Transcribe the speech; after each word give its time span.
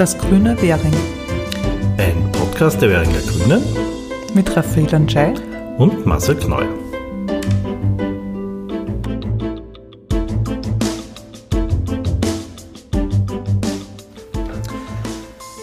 Das 0.00 0.16
grüne 0.16 0.56
Währing. 0.62 0.94
Ein 1.98 2.32
Podcast 2.32 2.80
der 2.80 2.88
Währinger 2.88 3.20
Grünen 3.20 3.62
mit 4.32 4.56
Raphael 4.56 4.94
Anschei 4.94 5.34
und 5.76 6.06
Marcel 6.06 6.36
Kneu. 6.36 6.64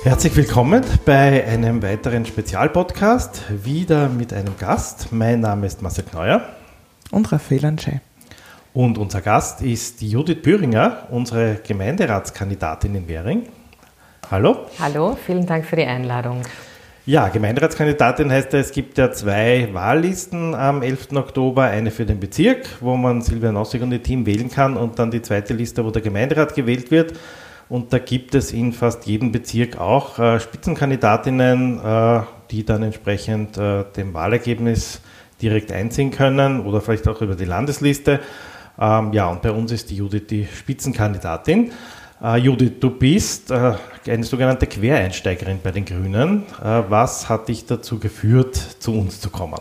Herzlich 0.04 0.36
willkommen 0.36 0.84
bei 1.04 1.44
einem 1.48 1.82
weiteren 1.82 2.24
Spezialpodcast, 2.24 3.42
wieder 3.66 4.08
mit 4.08 4.34
einem 4.34 4.56
Gast. 4.60 5.12
Mein 5.12 5.40
Name 5.40 5.66
ist 5.66 5.82
Marcel 5.82 6.04
Kneuer. 6.04 6.44
Und 7.10 7.32
Raphael 7.32 7.66
Anschei. 7.66 8.02
Und 8.76 9.00
unser 9.00 9.22
Gast 9.22 9.64
ist 9.64 10.04
Judith 10.04 10.44
Büringer, 10.44 11.08
unsere 11.10 11.56
Gemeinderatskandidatin 11.56 12.94
in 12.94 13.08
Währing. 13.08 13.48
Hallo. 14.30 14.66
Hallo, 14.78 15.18
vielen 15.26 15.46
Dank 15.46 15.66
für 15.66 15.78
die 15.78 15.86
Einladung. 15.86 16.42
Ja, 17.06 17.30
Gemeinderatskandidatin 17.30 18.30
heißt, 18.30 18.54
es 18.56 18.74
gibt 18.74 18.98
ja 18.98 19.10
zwei 19.14 19.70
Wahllisten 19.72 20.54
am 20.54 20.82
11. 20.82 21.14
Oktober, 21.14 21.64
eine 21.64 21.92
für 21.92 22.06
den 22.06 22.20
Bezirk, 22.20 22.68
wo 22.82 22.98
man 22.98 23.22
Silvia 23.22 23.54
Nossig 23.54 23.82
und 23.82 23.94
ihr 23.94 24.04
Team 24.04 24.26
wählen 24.26 24.50
kann 24.50 24.76
und 24.76 25.00
dann 25.00 25.12
die 25.12 25.22
zweite 25.22 25.54
Liste, 25.54 25.86
wo 25.86 25.92
der 25.92 26.02
Gemeinderat 26.02 26.56
gewählt 26.56 26.92
wird. 26.92 27.14
Und 27.70 27.94
da 27.94 28.00
gibt 28.00 28.36
es 28.36 28.52
in 28.52 28.74
fast 28.74 29.06
jedem 29.06 29.32
Bezirk 29.32 29.80
auch 29.80 30.20
äh, 30.20 30.42
Spitzenkandidatinnen, 30.42 31.80
äh, 31.80 32.22
die 32.52 32.66
dann 32.66 32.84
entsprechend 32.84 33.58
äh, 33.58 33.86
dem 33.96 34.14
Wahlergebnis 34.14 35.00
direkt 35.42 35.72
einziehen 35.72 36.12
können 36.12 36.66
oder 36.66 36.82
vielleicht 36.82 37.08
auch 37.08 37.22
über 37.22 37.36
die 37.36 37.46
Landesliste. 37.46 38.20
Ähm, 38.78 39.14
ja, 39.14 39.30
und 39.30 39.42
bei 39.42 39.52
uns 39.52 39.72
ist 39.72 39.90
die 39.90 39.96
Judith 39.96 40.28
die 40.30 40.46
Spitzenkandidatin. 40.46 41.72
Äh, 42.22 42.38
Judith, 42.38 42.74
du 42.80 42.90
bist 42.90 43.52
äh, 43.52 43.74
eine 44.08 44.24
sogenannte 44.24 44.66
Quereinsteigerin 44.66 45.60
bei 45.62 45.72
den 45.72 45.86
Grünen. 45.86 46.44
Äh, 46.64 46.84
was 46.90 47.30
hat 47.30 47.48
dich 47.48 47.66
dazu 47.66 48.00
geführt, 48.00 48.56
zu 48.56 48.94
uns 48.94 49.22
zu 49.22 49.30
kommen? 49.30 49.60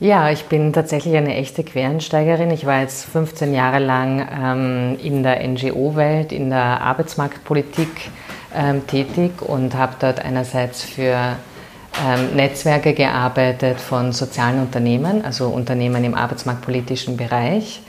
Ja, 0.00 0.30
ich 0.30 0.44
bin 0.44 0.72
tatsächlich 0.72 1.14
eine 1.16 1.34
echte 1.36 1.62
Quereinsteigerin. 1.62 2.50
Ich 2.50 2.66
war 2.66 2.80
jetzt 2.80 3.04
15 3.04 3.54
Jahre 3.54 3.78
lang 3.78 4.26
ähm, 4.32 4.98
in 5.02 5.22
der 5.22 5.46
NGO-Welt, 5.46 6.32
in 6.32 6.50
der 6.50 6.80
Arbeitsmarktpolitik 6.80 8.10
ähm, 8.54 8.86
tätig 8.86 9.40
und 9.40 9.74
habe 9.74 9.94
dort 10.00 10.24
einerseits 10.24 10.82
für 10.82 11.36
ähm, 12.04 12.34
Netzwerke 12.34 12.92
gearbeitet 12.92 13.80
von 13.80 14.12
sozialen 14.12 14.58
Unternehmen, 14.58 15.24
also 15.24 15.48
Unternehmen 15.48 16.02
im 16.02 16.14
arbeitsmarktpolitischen 16.14 17.16
Bereich. 17.16 17.80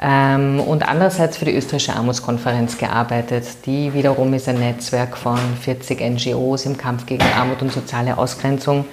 Ähm, 0.00 0.60
und 0.60 0.86
andererseits 0.86 1.38
für 1.38 1.46
die 1.46 1.54
österreichische 1.54 1.94
Armutskonferenz 1.94 2.76
gearbeitet. 2.76 3.44
Die 3.64 3.94
wiederum 3.94 4.34
ist 4.34 4.48
ein 4.48 4.58
Netzwerk 4.58 5.16
von 5.16 5.38
40 5.60 6.00
NGOs 6.00 6.66
im 6.66 6.76
Kampf 6.76 7.06
gegen 7.06 7.24
Armut 7.38 7.62
und 7.62 7.72
soziale 7.72 8.18
Ausgrenzung. 8.18 8.84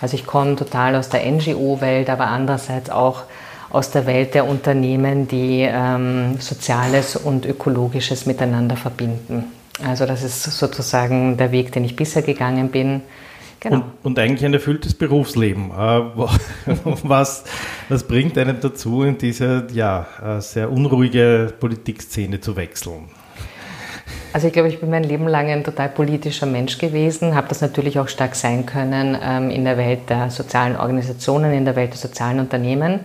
Also 0.00 0.14
ich 0.16 0.26
komme 0.26 0.54
total 0.54 0.94
aus 0.94 1.08
der 1.08 1.24
NGO-Welt, 1.30 2.08
aber 2.08 2.26
andererseits 2.26 2.90
auch 2.90 3.22
aus 3.70 3.90
der 3.90 4.06
Welt 4.06 4.34
der 4.34 4.46
Unternehmen, 4.46 5.26
die 5.26 5.62
ähm, 5.62 6.36
Soziales 6.38 7.16
und 7.16 7.44
Ökologisches 7.44 8.24
miteinander 8.24 8.76
verbinden. 8.76 9.46
Also 9.84 10.06
das 10.06 10.22
ist 10.22 10.44
sozusagen 10.44 11.36
der 11.36 11.50
Weg, 11.50 11.72
den 11.72 11.84
ich 11.84 11.96
bisher 11.96 12.22
gegangen 12.22 12.68
bin. 12.68 13.02
Genau. 13.64 13.76
Und, 13.76 13.84
und, 14.02 14.18
eigentlich 14.18 14.44
ein 14.44 14.52
erfülltes 14.52 14.92
Berufsleben. 14.92 15.70
Äh, 15.70 15.74
was, 17.02 17.44
was 17.88 18.04
bringt 18.04 18.36
einen 18.36 18.60
dazu, 18.60 19.02
in 19.04 19.16
diese 19.16 19.66
ja, 19.72 20.06
äh, 20.22 20.40
sehr 20.42 20.70
unruhige 20.70 21.50
Politikszene 21.58 22.40
zu 22.40 22.56
wechseln? 22.56 23.08
Also 24.34 24.48
ich 24.48 24.52
glaube, 24.52 24.68
ich 24.68 24.80
bin 24.80 24.90
mein 24.90 25.04
Leben 25.04 25.26
lang 25.26 25.48
ein 25.48 25.64
total 25.64 25.88
politischer 25.88 26.44
Mensch 26.44 26.76
gewesen, 26.76 27.34
habe 27.34 27.48
das 27.48 27.62
natürlich 27.62 27.98
auch 27.98 28.08
stark 28.08 28.34
sein 28.34 28.66
können 28.66 29.16
ähm, 29.22 29.48
in 29.48 29.64
der 29.64 29.78
Welt 29.78 30.10
der 30.10 30.28
sozialen 30.28 30.76
Organisationen, 30.76 31.54
in 31.54 31.64
der 31.64 31.74
Welt 31.74 31.92
der 31.92 31.98
sozialen 31.98 32.40
Unternehmen. 32.40 33.00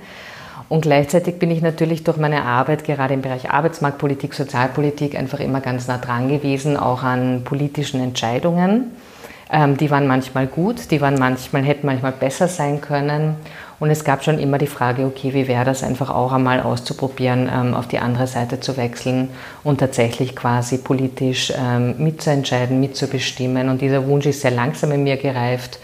Und 0.68 0.82
gleichzeitig 0.82 1.40
bin 1.40 1.52
ich 1.52 1.62
natürlich 1.62 2.04
durch 2.04 2.18
meine 2.18 2.44
Arbeit 2.44 2.84
gerade 2.84 3.14
im 3.14 3.22
Bereich 3.22 3.50
Arbeitsmarktpolitik, 3.50 4.34
Sozialpolitik 4.34 5.16
einfach 5.16 5.40
immer 5.40 5.62
ganz 5.62 5.88
nah 5.88 6.00
dran 6.00 6.28
gewesen, 6.28 6.76
auch 6.76 7.02
an 7.02 7.44
politischen 7.46 8.02
Entscheidungen. 8.02 8.92
Ähm, 9.52 9.78
die 9.78 9.90
waren 9.90 10.08
manchmal 10.08 10.48
gut, 10.48 10.92
die 10.92 11.02
waren 11.02 11.16
manchmal, 11.18 11.64
hätten 11.64 11.88
manchmal 11.88 12.12
besser 12.12 12.48
sein 12.48 12.82
können. 12.82 13.36
Und 13.80 13.90
es 13.90 14.04
gab 14.04 14.24
schon 14.24 14.40
immer 14.40 14.58
die 14.58 14.68
Frage, 14.68 15.06
okay, 15.06 15.34
wie 15.34 15.48
wäre 15.48 15.64
das 15.64 15.84
einfach 15.84 16.10
auch 16.10 16.34
einmal 16.34 16.62
auszuprobieren, 16.62 17.50
ähm, 17.52 17.74
auf 17.74 17.88
die 17.88 18.00
andere 18.00 18.28
Seite 18.28 18.60
zu 18.60 18.78
wechseln 18.78 19.30
und 19.64 19.80
tatsächlich 19.80 20.36
quasi 20.36 20.78
politisch 20.78 21.54
ähm, 21.58 21.96
mitzuentscheiden, 21.98 22.80
mitzubestimmen. 22.80 23.70
Und 23.70 23.82
dieser 23.82 24.06
Wunsch 24.06 24.26
ist 24.26 24.42
sehr 24.42 24.52
langsam 24.52 24.92
in 24.92 25.04
mir 25.04 25.18
gereift. 25.18 25.80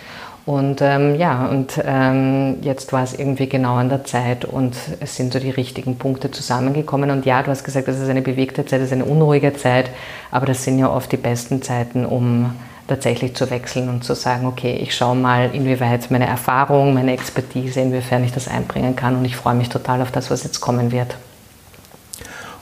Und 0.45 0.81
ähm, 0.81 1.15
ja, 1.15 1.47
und 1.47 1.81
ähm, 1.83 2.57
jetzt 2.61 2.93
war 2.93 3.01
es 3.01 3.17
irgendwie 3.17 3.49
genau 3.49 3.75
an 3.77 3.89
der 3.89 4.03
Zeit 4.03 4.45
und 4.45 4.75
es 4.99 5.15
sind 5.15 5.33
so 5.33 5.39
die 5.39 5.49
richtigen 5.49 5.97
Punkte 5.97 6.29
zusammengekommen. 6.29 7.09
Und 7.09 7.25
ja, 7.25 7.41
du 7.41 7.49
hast 7.49 7.63
gesagt, 7.63 7.87
das 7.87 7.99
ist 7.99 8.09
eine 8.09 8.21
bewegte 8.21 8.63
Zeit, 8.63 8.81
das 8.81 8.87
ist 8.87 8.93
eine 8.93 9.05
unruhige 9.05 9.53
Zeit, 9.55 9.89
aber 10.29 10.45
das 10.45 10.63
sind 10.63 10.77
ja 10.77 10.87
oft 10.87 11.11
die 11.11 11.17
besten 11.17 11.63
Zeiten, 11.63 12.05
um 12.05 12.53
tatsächlich 12.87 13.35
zu 13.35 13.49
wechseln 13.49 13.89
und 13.89 14.03
zu 14.03 14.15
sagen, 14.15 14.45
okay, 14.45 14.75
ich 14.75 14.95
schaue 14.95 15.15
mal, 15.15 15.49
inwieweit 15.53 16.11
meine 16.11 16.27
Erfahrung, 16.27 16.93
meine 16.93 17.13
Expertise, 17.13 17.81
inwiefern 17.81 18.23
ich 18.23 18.31
das 18.31 18.47
einbringen 18.47 18.95
kann 18.95 19.15
und 19.15 19.25
ich 19.25 19.35
freue 19.35 19.55
mich 19.55 19.69
total 19.69 20.01
auf 20.01 20.11
das, 20.11 20.29
was 20.29 20.43
jetzt 20.43 20.61
kommen 20.61 20.91
wird. 20.91 21.15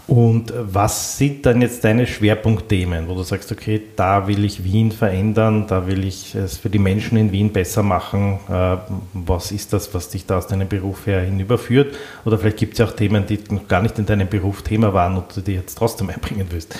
Und 0.05 0.53
was 0.57 1.17
sind 1.17 1.45
dann 1.45 1.61
jetzt 1.61 1.85
deine 1.85 2.05
Schwerpunktthemen, 2.05 3.07
wo 3.07 3.15
du 3.15 3.23
sagst, 3.23 3.53
okay, 3.53 3.81
da 3.95 4.27
will 4.27 4.43
ich 4.43 4.65
Wien 4.65 4.91
verändern, 4.91 5.65
da 5.67 5.87
will 5.87 6.05
ich 6.05 6.35
es 6.35 6.57
für 6.57 6.69
die 6.69 6.79
Menschen 6.79 7.17
in 7.17 7.31
Wien 7.31 7.53
besser 7.53 7.83
machen? 7.83 8.39
Äh, 8.49 8.77
was 9.13 9.53
ist 9.53 9.71
das, 9.71 9.93
was 9.93 10.09
dich 10.09 10.25
da 10.25 10.37
aus 10.37 10.47
deinem 10.47 10.67
Beruf 10.67 11.07
her 11.07 11.21
hinüberführt? 11.21 11.95
Oder 12.25 12.37
vielleicht 12.37 12.57
gibt 12.57 12.73
es 12.73 12.79
ja 12.79 12.85
auch 12.85 12.91
Themen, 12.91 13.25
die 13.25 13.39
noch 13.49 13.69
gar 13.69 13.81
nicht 13.81 13.97
in 13.97 14.05
deinem 14.05 14.27
Beruf 14.27 14.61
Thema 14.61 14.93
waren 14.93 15.15
und 15.15 15.37
du 15.37 15.41
die 15.41 15.53
jetzt 15.53 15.75
trotzdem 15.75 16.09
einbringen 16.09 16.47
willst. 16.49 16.75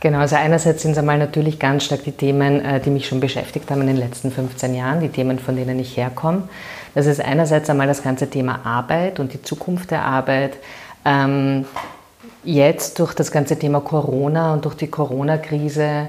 Genau, 0.00 0.18
also 0.18 0.36
einerseits 0.36 0.82
sind 0.82 0.92
es 0.92 0.98
einmal 0.98 1.18
natürlich 1.18 1.58
ganz 1.58 1.84
stark 1.84 2.04
die 2.04 2.12
Themen, 2.12 2.64
äh, 2.64 2.80
die 2.80 2.90
mich 2.90 3.08
schon 3.08 3.18
beschäftigt 3.18 3.70
haben 3.70 3.80
in 3.80 3.88
den 3.88 3.96
letzten 3.96 4.30
15 4.30 4.74
Jahren, 4.74 5.00
die 5.00 5.08
Themen, 5.08 5.40
von 5.40 5.56
denen 5.56 5.78
ich 5.80 5.96
herkomme. 5.96 6.48
Das 6.94 7.06
ist 7.06 7.20
einerseits 7.20 7.68
einmal 7.68 7.88
das 7.88 8.02
ganze 8.02 8.30
Thema 8.30 8.60
Arbeit 8.64 9.18
und 9.18 9.32
die 9.32 9.42
Zukunft 9.42 9.90
der 9.90 10.04
Arbeit. 10.04 10.56
Ähm, 11.04 11.64
jetzt 12.44 12.98
durch 13.00 13.14
das 13.14 13.32
ganze 13.32 13.58
Thema 13.58 13.80
Corona 13.80 14.54
und 14.54 14.64
durch 14.64 14.76
die 14.76 14.86
Corona-Krise 14.86 16.08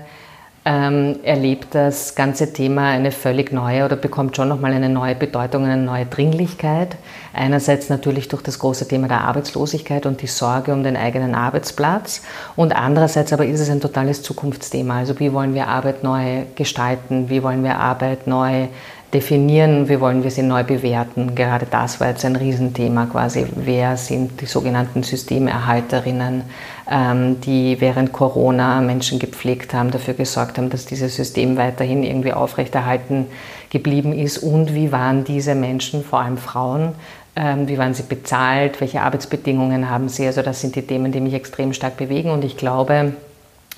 ähm, 0.65 1.19
erlebt 1.23 1.73
das 1.73 2.15
ganze 2.15 2.51
Thema 2.51 2.89
eine 2.89 3.11
völlig 3.11 3.51
neue 3.51 3.85
oder 3.85 3.95
bekommt 3.95 4.35
schon 4.35 4.49
nochmal 4.49 4.73
eine 4.73 4.89
neue 4.89 5.15
Bedeutung, 5.15 5.65
eine 5.65 5.81
neue 5.81 6.05
Dringlichkeit. 6.05 6.97
Einerseits 7.33 7.89
natürlich 7.89 8.27
durch 8.27 8.43
das 8.43 8.59
große 8.59 8.87
Thema 8.87 9.07
der 9.07 9.21
Arbeitslosigkeit 9.21 10.05
und 10.05 10.21
die 10.21 10.27
Sorge 10.27 10.73
um 10.73 10.83
den 10.83 10.97
eigenen 10.97 11.33
Arbeitsplatz 11.33 12.21
und 12.55 12.75
andererseits 12.75 13.31
aber 13.31 13.45
ist 13.45 13.59
es 13.59 13.69
ein 13.69 13.81
totales 13.81 14.21
Zukunftsthema. 14.21 14.99
Also 14.99 15.19
wie 15.19 15.31
wollen 15.31 15.53
wir 15.53 15.67
Arbeit 15.67 16.03
neu 16.03 16.43
gestalten, 16.55 17.29
wie 17.29 17.41
wollen 17.41 17.63
wir 17.63 17.77
Arbeit 17.77 18.27
neu 18.27 18.67
definieren, 19.13 19.89
wie 19.89 19.99
wollen 19.99 20.23
wir 20.23 20.29
sie 20.29 20.43
neu 20.43 20.63
bewerten. 20.63 21.33
Gerade 21.33 21.65
das 21.65 21.99
war 21.99 22.09
jetzt 22.09 22.25
ein 22.25 22.35
Riesenthema 22.35 23.07
quasi. 23.07 23.47
Wer 23.55 23.97
sind 23.97 24.39
die 24.39 24.45
sogenannten 24.45 25.01
Systemerhalterinnen, 25.01 26.43
die 26.91 27.79
während 27.79 28.13
Corona 28.13 28.81
Menschen 28.81 29.19
gepflegt 29.19 29.75
haben, 29.75 29.91
dafür 29.91 30.15
gesorgt 30.15 30.57
haben, 30.57 30.71
dass 30.71 30.87
dieses 30.87 31.15
System 31.15 31.55
weiterhin 31.55 32.03
irgendwie 32.03 32.33
aufrechterhalten 32.33 33.27
geblieben 33.69 34.11
ist 34.11 34.39
und 34.39 34.73
wie 34.73 34.91
waren 34.91 35.23
diese 35.23 35.53
Menschen, 35.53 36.03
vor 36.03 36.21
allem 36.21 36.37
Frauen, 36.37 36.95
ähm, 37.35 37.67
wie 37.67 37.77
waren 37.77 37.93
sie 37.93 38.03
bezahlt, 38.03 38.81
welche 38.81 39.01
Arbeitsbedingungen 39.01 39.89
haben 39.89 40.09
sie. 40.09 40.25
Also 40.25 40.41
das 40.41 40.61
sind 40.61 40.75
die 40.75 40.81
Themen, 40.81 41.11
die 41.11 41.21
mich 41.21 41.33
extrem 41.33 41.73
stark 41.73 41.97
bewegen 41.97 42.31
und 42.31 42.43
ich 42.43 42.57
glaube, 42.57 43.13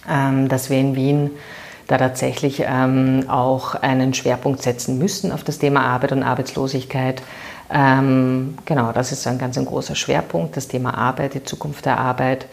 ähm, 0.09 0.47
dass 0.47 0.69
wir 0.69 0.77
in 0.77 0.95
Wien 0.95 1.31
da 1.87 1.97
tatsächlich 1.97 2.63
ähm, 2.65 3.25
auch 3.27 3.75
einen 3.75 4.13
Schwerpunkt 4.13 4.61
setzen 4.61 4.97
müssen 4.97 5.31
auf 5.31 5.43
das 5.43 5.59
Thema 5.59 5.83
Arbeit 5.83 6.13
und 6.13 6.23
Arbeitslosigkeit. 6.23 7.21
Ähm, 7.69 8.57
genau, 8.65 8.93
das 8.93 9.11
ist 9.11 9.27
ein 9.27 9.37
ganz 9.37 9.57
ein 9.57 9.65
großer 9.65 9.95
Schwerpunkt, 9.95 10.55
das 10.55 10.67
Thema 10.69 10.97
Arbeit, 10.97 11.33
die 11.33 11.43
Zukunft 11.43 11.85
der 11.85 11.99
Arbeit. 11.99 12.45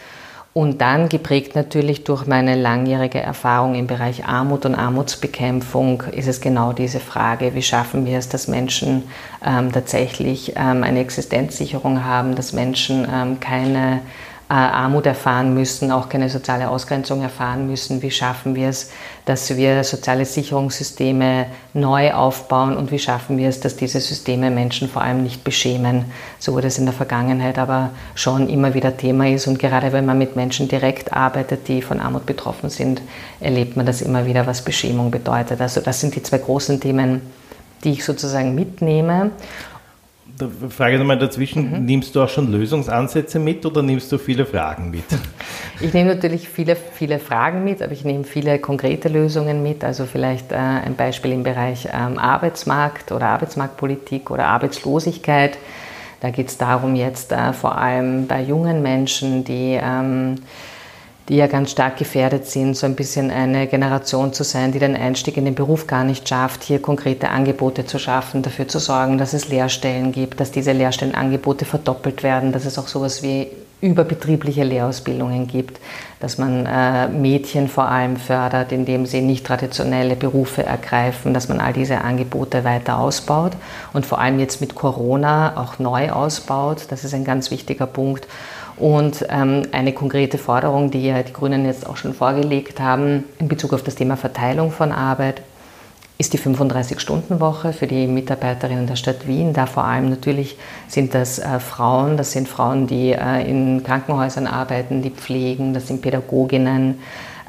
Und 0.58 0.80
dann 0.80 1.08
geprägt 1.08 1.54
natürlich 1.54 2.02
durch 2.02 2.26
meine 2.26 2.56
langjährige 2.56 3.20
Erfahrung 3.20 3.76
im 3.76 3.86
Bereich 3.86 4.24
Armut 4.24 4.66
und 4.66 4.74
Armutsbekämpfung 4.74 6.02
ist 6.10 6.26
es 6.26 6.40
genau 6.40 6.72
diese 6.72 6.98
Frage, 6.98 7.54
wie 7.54 7.62
schaffen 7.62 8.04
wir 8.06 8.18
es, 8.18 8.28
dass 8.28 8.48
Menschen 8.48 9.04
ähm, 9.46 9.70
tatsächlich 9.70 10.54
ähm, 10.56 10.82
eine 10.82 10.98
Existenzsicherung 10.98 12.04
haben, 12.04 12.34
dass 12.34 12.52
Menschen 12.52 13.06
ähm, 13.08 13.38
keine 13.38 14.00
Armut 14.48 15.04
erfahren 15.04 15.52
müssen, 15.52 15.92
auch 15.92 16.08
keine 16.08 16.30
soziale 16.30 16.70
Ausgrenzung 16.70 17.20
erfahren 17.20 17.66
müssen. 17.66 18.00
Wie 18.00 18.10
schaffen 18.10 18.54
wir 18.54 18.70
es, 18.70 18.90
dass 19.26 19.54
wir 19.54 19.84
soziale 19.84 20.24
Sicherungssysteme 20.24 21.46
neu 21.74 22.14
aufbauen 22.14 22.76
und 22.76 22.90
wie 22.90 22.98
schaffen 22.98 23.36
wir 23.36 23.50
es, 23.50 23.60
dass 23.60 23.76
diese 23.76 24.00
Systeme 24.00 24.50
Menschen 24.50 24.88
vor 24.88 25.02
allem 25.02 25.22
nicht 25.22 25.44
beschämen, 25.44 26.06
so 26.38 26.54
wurde 26.54 26.68
es 26.68 26.78
in 26.78 26.86
der 26.86 26.94
Vergangenheit 26.94 27.58
aber 27.58 27.90
schon 28.14 28.48
immer 28.48 28.72
wieder 28.72 28.96
Thema 28.96 29.28
ist. 29.28 29.46
Und 29.48 29.58
gerade 29.58 29.92
wenn 29.92 30.06
man 30.06 30.16
mit 30.16 30.34
Menschen 30.34 30.66
direkt 30.66 31.12
arbeitet, 31.12 31.68
die 31.68 31.82
von 31.82 32.00
Armut 32.00 32.24
betroffen 32.24 32.70
sind, 32.70 33.02
erlebt 33.40 33.76
man 33.76 33.84
das 33.84 34.00
immer 34.00 34.24
wieder, 34.24 34.46
was 34.46 34.62
Beschämung 34.62 35.10
bedeutet. 35.10 35.60
Also 35.60 35.82
das 35.82 36.00
sind 36.00 36.14
die 36.14 36.22
zwei 36.22 36.38
großen 36.38 36.80
Themen, 36.80 37.20
die 37.84 37.92
ich 37.92 38.04
sozusagen 38.04 38.54
mitnehme. 38.54 39.30
Da 40.38 40.46
frage 40.68 40.98
nochmal 40.98 41.18
dazwischen, 41.18 41.70
mhm. 41.70 41.84
nimmst 41.84 42.14
du 42.14 42.22
auch 42.22 42.28
schon 42.28 42.52
Lösungsansätze 42.52 43.40
mit 43.40 43.66
oder 43.66 43.82
nimmst 43.82 44.12
du 44.12 44.18
viele 44.18 44.46
Fragen 44.46 44.90
mit? 44.90 45.04
Ich 45.80 45.94
nehme 45.94 46.12
natürlich 46.12 46.48
viele, 46.48 46.74
viele 46.74 47.20
Fragen 47.20 47.62
mit, 47.62 47.82
aber 47.82 47.92
ich 47.92 48.04
nehme 48.04 48.24
viele 48.24 48.58
konkrete 48.58 49.08
Lösungen 49.08 49.62
mit. 49.62 49.84
Also 49.84 50.06
vielleicht 50.06 50.50
äh, 50.50 50.56
ein 50.56 50.96
Beispiel 50.96 51.30
im 51.30 51.44
Bereich 51.44 51.86
ähm, 51.92 52.18
Arbeitsmarkt 52.18 53.12
oder 53.12 53.26
Arbeitsmarktpolitik 53.26 54.32
oder 54.32 54.46
Arbeitslosigkeit. 54.46 55.56
Da 56.20 56.30
geht 56.30 56.48
es 56.48 56.58
darum, 56.58 56.96
jetzt 56.96 57.30
äh, 57.30 57.52
vor 57.52 57.78
allem 57.78 58.26
bei 58.26 58.42
jungen 58.42 58.82
Menschen, 58.82 59.44
die 59.44 59.78
ähm, 59.80 60.40
die 61.28 61.36
ja 61.36 61.46
ganz 61.46 61.70
stark 61.70 61.98
gefährdet 61.98 62.46
sind, 62.46 62.74
so 62.76 62.86
ein 62.86 62.94
bisschen 62.94 63.30
eine 63.30 63.66
Generation 63.66 64.32
zu 64.32 64.44
sein, 64.44 64.72
die 64.72 64.78
den 64.78 64.96
Einstieg 64.96 65.36
in 65.36 65.44
den 65.44 65.54
Beruf 65.54 65.86
gar 65.86 66.04
nicht 66.04 66.28
schafft, 66.28 66.64
hier 66.64 66.80
konkrete 66.80 67.28
Angebote 67.28 67.84
zu 67.84 67.98
schaffen, 67.98 68.42
dafür 68.42 68.66
zu 68.66 68.78
sorgen, 68.78 69.18
dass 69.18 69.34
es 69.34 69.48
Lehrstellen 69.48 70.12
gibt, 70.12 70.40
dass 70.40 70.50
diese 70.50 70.72
Lehrstellenangebote 70.72 71.64
verdoppelt 71.64 72.22
werden, 72.22 72.52
dass 72.52 72.64
es 72.64 72.78
auch 72.78 72.88
sowas 72.88 73.22
wie 73.22 73.48
überbetriebliche 73.80 74.64
Lehrausbildungen 74.64 75.46
gibt, 75.46 75.78
dass 76.18 76.36
man 76.36 76.66
äh, 76.66 77.08
Mädchen 77.08 77.68
vor 77.68 77.88
allem 77.88 78.16
fördert, 78.16 78.72
indem 78.72 79.06
sie 79.06 79.20
nicht 79.20 79.46
traditionelle 79.46 80.16
Berufe 80.16 80.64
ergreifen, 80.64 81.32
dass 81.32 81.48
man 81.48 81.60
all 81.60 81.72
diese 81.72 82.00
Angebote 82.00 82.64
weiter 82.64 82.98
ausbaut 82.98 83.52
und 83.92 84.04
vor 84.04 84.18
allem 84.18 84.40
jetzt 84.40 84.60
mit 84.60 84.74
Corona 84.74 85.56
auch 85.56 85.78
neu 85.78 86.10
ausbaut. 86.10 86.86
Das 86.90 87.04
ist 87.04 87.14
ein 87.14 87.24
ganz 87.24 87.52
wichtiger 87.52 87.86
Punkt. 87.86 88.26
Und 88.78 89.26
ähm, 89.28 89.62
eine 89.72 89.92
konkrete 89.92 90.38
Forderung, 90.38 90.90
die 90.90 91.06
ja 91.06 91.22
die 91.22 91.32
Grünen 91.32 91.64
jetzt 91.64 91.86
auch 91.86 91.96
schon 91.96 92.14
vorgelegt 92.14 92.80
haben 92.80 93.24
in 93.38 93.48
Bezug 93.48 93.72
auf 93.72 93.82
das 93.82 93.96
Thema 93.96 94.16
Verteilung 94.16 94.70
von 94.70 94.92
Arbeit, 94.92 95.42
ist 96.18 96.32
die 96.32 96.38
35-Stunden-Woche 96.38 97.72
für 97.72 97.86
die 97.86 98.08
Mitarbeiterinnen 98.08 98.88
der 98.88 98.96
Stadt 98.96 99.28
Wien. 99.28 99.52
Da 99.52 99.66
vor 99.66 99.84
allem 99.84 100.10
natürlich 100.10 100.58
sind 100.88 101.14
das 101.14 101.38
äh, 101.38 101.60
Frauen, 101.60 102.16
das 102.16 102.32
sind 102.32 102.48
Frauen, 102.48 102.88
die 102.88 103.12
äh, 103.12 103.48
in 103.48 103.84
Krankenhäusern 103.84 104.48
arbeiten, 104.48 105.00
die 105.02 105.10
pflegen, 105.10 105.74
das 105.74 105.86
sind 105.86 106.02
Pädagoginnen, 106.02 106.98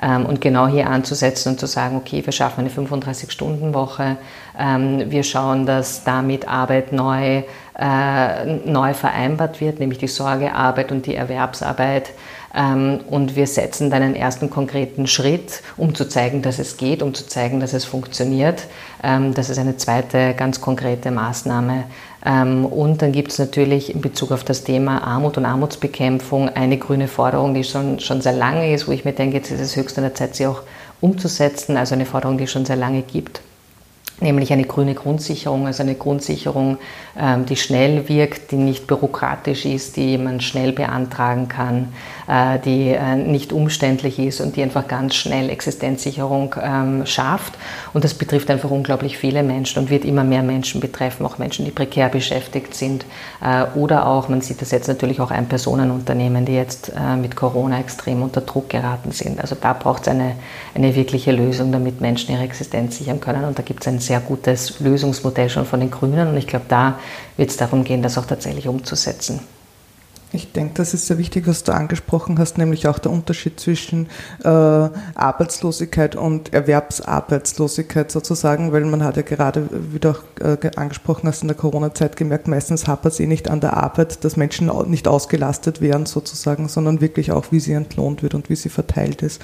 ähm, 0.01 0.25
und 0.25 0.39
genau 0.39 0.67
hier 0.67 0.89
anzusetzen 0.89 1.53
und 1.53 1.59
zu 1.59 1.65
sagen, 1.65 1.97
okay, 1.97 2.25
wir 2.25 2.31
schaffen 2.31 2.61
eine 2.61 2.69
35-Stunden-Woche, 2.69 4.03
ähm, 4.03 4.17
wir 4.59 5.23
schauen, 5.23 5.65
dass 5.65 6.03
damit 6.03 6.47
Arbeit 6.47 6.91
neu, 6.91 7.43
äh, 7.77 8.45
neu 8.65 8.93
vereinbart 8.93 9.61
wird, 9.61 9.79
nämlich 9.79 9.99
die 9.99 10.07
Sorgearbeit 10.07 10.91
und 10.91 11.05
die 11.05 11.15
Erwerbsarbeit. 11.15 12.11
Ähm, 12.53 12.99
und 13.09 13.35
wir 13.35 13.47
setzen 13.47 13.89
dann 13.89 14.01
einen 14.01 14.15
ersten 14.15 14.49
konkreten 14.49 15.07
Schritt, 15.07 15.61
um 15.77 15.95
zu 15.95 16.09
zeigen, 16.09 16.41
dass 16.41 16.59
es 16.59 16.75
geht, 16.77 17.01
um 17.01 17.13
zu 17.13 17.25
zeigen, 17.25 17.59
dass 17.59 17.73
es 17.73 17.85
funktioniert. 17.85 18.67
Das 19.01 19.49
ist 19.49 19.57
eine 19.57 19.77
zweite 19.77 20.33
ganz 20.33 20.59
konkrete 20.59 21.09
Maßnahme, 21.09 21.85
ähm, 22.25 22.65
und 22.65 23.01
dann 23.01 23.11
gibt 23.11 23.31
es 23.31 23.39
natürlich 23.39 23.93
in 23.93 24.01
Bezug 24.01 24.31
auf 24.31 24.43
das 24.43 24.63
Thema 24.63 25.03
Armut 25.03 25.37
und 25.37 25.45
Armutsbekämpfung 25.45 26.49
eine 26.49 26.77
grüne 26.77 27.07
Forderung, 27.07 27.53
die 27.53 27.63
schon, 27.63 27.99
schon 27.99 28.21
sehr 28.21 28.33
lange 28.33 28.73
ist, 28.73 28.87
wo 28.87 28.91
ich 28.91 29.05
mir 29.05 29.13
denke, 29.13 29.37
jetzt 29.37 29.51
ist 29.51 29.61
es 29.61 29.75
höchst 29.75 29.97
an 29.97 30.03
der 30.03 30.15
Zeit, 30.15 30.35
sie 30.35 30.47
auch 30.47 30.61
umzusetzen. 30.99 31.77
Also 31.77 31.95
eine 31.95 32.05
Forderung, 32.05 32.37
die 32.37 32.43
es 32.43 32.51
schon 32.51 32.65
sehr 32.65 32.75
lange 32.75 33.03
gibt 33.03 33.41
nämlich 34.21 34.51
eine 34.51 34.65
grüne 34.65 34.93
Grundsicherung, 34.93 35.67
also 35.67 35.83
eine 35.83 35.95
Grundsicherung, 35.95 36.77
ähm, 37.17 37.45
die 37.45 37.55
schnell 37.55 38.07
wirkt, 38.09 38.51
die 38.51 38.57
nicht 38.57 38.87
bürokratisch 38.87 39.65
ist, 39.65 39.97
die 39.97 40.17
man 40.17 40.41
schnell 40.41 40.71
beantragen 40.71 41.47
kann, 41.47 41.93
die 42.59 42.89
äh, 42.89 43.15
nicht 43.15 43.51
umständlich 43.51 44.19
ist 44.19 44.39
und 44.39 44.55
die 44.55 44.61
einfach 44.61 44.87
ganz 44.87 45.15
schnell 45.15 45.49
Existenzsicherung 45.49 46.55
ähm, 46.61 47.05
schafft. 47.05 47.53
Und 47.93 48.03
das 48.03 48.13
betrifft 48.13 48.51
einfach 48.51 48.69
unglaublich 48.69 49.17
viele 49.17 49.41
Menschen 49.41 49.79
und 49.79 49.89
wird 49.89 50.05
immer 50.05 50.23
mehr 50.23 50.43
Menschen 50.43 50.79
betreffen, 50.79 51.25
auch 51.25 51.39
Menschen, 51.39 51.65
die 51.65 51.71
prekär 51.71 52.09
beschäftigt 52.09 52.75
sind 52.75 53.05
äh, 53.41 53.65
oder 53.75 54.07
auch, 54.07 54.29
man 54.29 54.41
sieht 54.41 54.61
das 54.61 54.69
jetzt 54.71 54.87
natürlich 54.87 55.19
auch 55.21 55.31
Ein-Personen-Unternehmen, 55.31 56.45
die 56.45 56.53
jetzt 56.53 56.91
mit 57.21 57.35
Corona 57.35 57.79
extrem 57.79 58.21
unter 58.21 58.41
Druck 58.41 58.69
geraten 58.69 59.11
sind. 59.11 59.39
Also 59.39 59.55
da 59.59 59.73
braucht 59.73 60.03
es 60.03 60.07
eine, 60.09 60.35
eine 60.75 60.95
wirkliche 60.95 61.31
Lösung, 61.31 61.71
damit 61.71 62.01
Menschen 62.01 62.33
ihre 62.33 62.43
Existenz 62.43 62.97
sichern 62.97 63.19
können 63.19 63.43
und 63.45 63.57
da 63.57 63.63
gibt 63.63 63.81
es 63.81 63.87
ein 63.87 63.99
sehr 63.99 64.19
gutes 64.19 64.79
Lösungsmodell 64.79 65.49
schon 65.49 65.65
von 65.65 65.79
den 65.79 65.91
Grünen 65.91 66.27
und 66.27 66.37
ich 66.37 66.47
glaube, 66.47 66.65
da 66.67 66.99
wird 67.37 67.49
es 67.49 67.57
darum 67.57 67.83
gehen, 67.83 68.01
das 68.01 68.17
auch 68.17 68.25
tatsächlich 68.25 68.67
umzusetzen. 68.67 69.39
Ich 70.31 70.51
denke, 70.51 70.75
das 70.75 70.93
ist 70.93 71.07
sehr 71.07 71.17
wichtig, 71.17 71.47
was 71.47 71.63
du 71.63 71.73
angesprochen 71.73 72.37
hast, 72.37 72.59
nämlich 72.59 72.87
auch 72.87 72.99
der 72.99 73.11
Unterschied 73.11 73.59
zwischen 73.59 74.07
äh, 74.43 74.47
Arbeitslosigkeit 74.47 76.15
und 76.15 76.53
Erwerbsarbeitslosigkeit 76.53 78.11
sozusagen, 78.11 78.71
weil 78.71 78.85
man 78.85 79.03
hat 79.03 79.17
ja 79.17 79.23
gerade, 79.23 79.67
wie 79.91 79.97
du 79.97 80.11
auch 80.11 80.21
äh, 80.39 80.69
angesprochen 80.75 81.27
hast, 81.27 81.41
in 81.41 81.47
der 81.47 81.57
Corona-Zeit 81.57 82.15
gemerkt, 82.15 82.47
meistens 82.47 82.85
hapert 82.87 83.13
es 83.13 83.19
eh 83.19 83.25
nicht 83.25 83.49
an 83.49 83.59
der 83.59 83.75
Arbeit, 83.77 84.23
dass 84.23 84.37
Menschen 84.37 84.69
nicht 84.87 85.07
ausgelastet 85.07 85.81
werden 85.81 86.05
sozusagen, 86.05 86.67
sondern 86.67 87.01
wirklich 87.01 87.31
auch, 87.31 87.45
wie 87.49 87.59
sie 87.59 87.73
entlohnt 87.73 88.21
wird 88.21 88.35
und 88.35 88.51
wie 88.51 88.55
sie 88.55 88.69
verteilt 88.69 89.23
ist. 89.23 89.41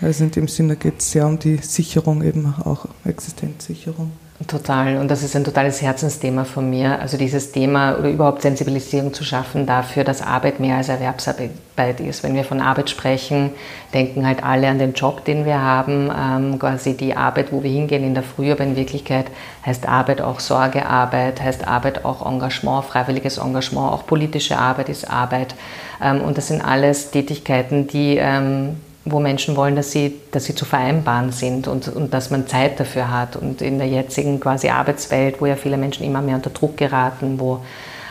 Also 0.00 0.22
in 0.22 0.30
dem 0.30 0.46
Sinne 0.46 0.76
geht 0.76 1.00
es 1.00 1.10
sehr 1.10 1.26
um 1.26 1.40
die 1.40 1.56
Sicherung, 1.56 2.22
eben 2.22 2.54
auch 2.64 2.86
Existenzsicherung. 3.04 4.12
Total. 4.46 4.96
Und 4.96 5.10
das 5.10 5.22
ist 5.22 5.36
ein 5.36 5.44
totales 5.44 5.82
Herzensthema 5.82 6.44
von 6.44 6.68
mir. 6.68 6.98
Also 7.00 7.16
dieses 7.16 7.52
Thema 7.52 7.98
oder 7.98 8.08
überhaupt 8.08 8.42
Sensibilisierung 8.42 9.12
zu 9.12 9.24
schaffen 9.24 9.66
dafür, 9.66 10.04
dass 10.04 10.22
Arbeit 10.22 10.58
mehr 10.58 10.76
als 10.76 10.88
Erwerbsarbeit 10.88 12.00
ist. 12.00 12.22
Wenn 12.22 12.34
wir 12.34 12.44
von 12.44 12.60
Arbeit 12.60 12.88
sprechen, 12.88 13.50
denken 13.92 14.26
halt 14.26 14.42
alle 14.42 14.68
an 14.68 14.78
den 14.78 14.94
Job, 14.94 15.24
den 15.26 15.44
wir 15.44 15.60
haben, 15.60 16.10
ähm, 16.10 16.58
quasi 16.58 16.96
die 16.96 17.14
Arbeit, 17.14 17.52
wo 17.52 17.62
wir 17.62 17.70
hingehen 17.70 18.04
in 18.04 18.14
der 18.14 18.22
Früh. 18.22 18.50
Aber 18.50 18.64
in 18.64 18.74
Wirklichkeit 18.74 19.26
heißt 19.66 19.86
Arbeit 19.86 20.22
auch 20.22 20.40
Sorgearbeit, 20.40 21.42
heißt 21.42 21.68
Arbeit 21.68 22.04
auch 22.04 22.24
Engagement, 22.26 22.86
freiwilliges 22.86 23.36
Engagement, 23.36 23.92
auch 23.92 24.06
politische 24.06 24.56
Arbeit 24.58 24.88
ist 24.88 25.10
Arbeit. 25.10 25.54
Ähm, 26.02 26.22
und 26.22 26.38
das 26.38 26.48
sind 26.48 26.62
alles 26.62 27.10
Tätigkeiten, 27.10 27.86
die 27.86 28.16
ähm, 28.16 28.76
wo 29.04 29.18
Menschen 29.18 29.56
wollen, 29.56 29.74
dass 29.74 29.90
sie, 29.90 30.20
dass 30.30 30.44
sie 30.44 30.54
zu 30.54 30.64
vereinbaren 30.64 31.32
sind 31.32 31.66
und, 31.66 31.88
und 31.88 32.14
dass 32.14 32.30
man 32.30 32.46
Zeit 32.46 32.78
dafür 32.78 33.10
hat. 33.10 33.36
Und 33.36 33.60
in 33.60 33.78
der 33.78 33.88
jetzigen 33.88 34.38
quasi 34.38 34.68
Arbeitswelt, 34.68 35.40
wo 35.40 35.46
ja 35.46 35.56
viele 35.56 35.76
Menschen 35.76 36.04
immer 36.04 36.22
mehr 36.22 36.36
unter 36.36 36.50
Druck 36.50 36.76
geraten, 36.76 37.40
wo 37.40 37.60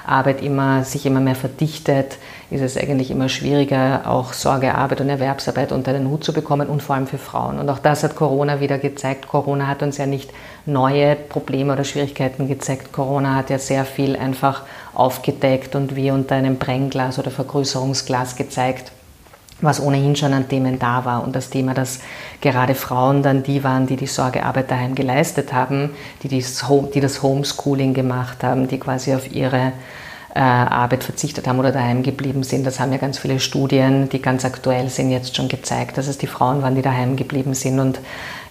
Arbeit 0.06 0.42
immer, 0.42 0.84
sich 0.84 1.06
immer 1.06 1.22
mehr 1.22 1.36
verdichtet, 1.36 2.18
ist 2.50 2.62
es 2.62 2.76
eigentlich 2.76 3.12
immer 3.12 3.30
schwieriger, 3.30 4.02
auch 4.06 4.34
Sorgearbeit 4.34 5.00
und 5.00 5.08
Erwerbsarbeit 5.08 5.72
unter 5.72 5.94
den 5.94 6.10
Hut 6.10 6.24
zu 6.24 6.34
bekommen 6.34 6.68
und 6.68 6.84
vor 6.84 6.96
allem 6.96 7.08
für 7.08 7.20
Frauen. 7.20 7.60
Und 7.60 7.70
auch 7.70 7.80
das 7.80 8.04
hat 8.04 8.16
Corona 8.16 8.60
wieder 8.60 8.78
gezeigt. 8.78 9.28
Corona 9.28 9.68
hat 9.68 9.84
uns 9.84 9.98
ja 9.98 10.06
nicht 10.06 10.32
neue 10.66 11.16
Probleme 11.16 11.72
oder 11.72 11.86
Schwierigkeiten 11.86 12.48
gezeigt. 12.48 12.92
Corona 12.92 13.36
hat 13.36 13.50
ja 13.50 13.60
sehr 13.60 13.86
viel 13.86 14.18
einfach 14.18 14.64
aufgedeckt 14.94 15.76
und 15.76 15.96
wie 15.96 16.12
unter 16.12 16.36
einem 16.36 16.58
Brennglas 16.58 17.18
oder 17.20 17.32
Vergrößerungsglas 17.32 18.36
gezeigt 18.36 18.92
was 19.62 19.82
ohnehin 19.82 20.16
schon 20.16 20.34
an 20.34 20.50
Themen 20.50 20.80
da 20.80 21.06
war. 21.06 21.24
Und 21.24 21.36
das 21.36 21.50
Thema, 21.50 21.74
dass 21.74 22.00
gerade 22.42 22.76
Frauen 22.76 23.24
dann 23.24 23.44
die 23.44 23.64
waren, 23.64 23.88
die 23.88 23.96
die 23.96 24.08
Sorgearbeit 24.08 24.70
daheim 24.72 24.96
geleistet 24.96 25.54
haben, 25.54 25.92
die, 26.24 26.30
das, 26.30 27.22
Homeschooling 27.24 27.94
gemacht 27.94 28.44
haben, 28.44 28.68
die 28.68 28.80
quasi 28.80 29.14
auf 29.14 29.32
ihre 29.32 29.74
äh, 30.34 30.40
Arbeit 30.40 31.04
verzichtet 31.04 31.48
haben 31.48 31.60
oder 31.60 31.72
daheim 31.72 32.04
geblieben 32.04 32.44
sind. 32.44 32.66
Das 32.66 32.80
haben 32.80 32.92
ja 32.92 32.98
ganz 32.98 33.18
viele 33.20 33.40
Studien, 33.40 34.10
die 34.10 34.22
ganz 34.22 34.46
aktuell 34.46 34.90
sind, 34.90 35.12
jetzt 35.12 35.36
schon 35.36 35.48
gezeigt, 35.48 35.98
dass 35.98 36.08
es 36.08 36.18
die 36.18 36.28
Frauen 36.28 36.62
waren, 36.62 36.76
die 36.76 36.82
daheim 36.82 37.16
geblieben 37.16 37.54
sind. 37.54 37.80
Und 37.80 38.00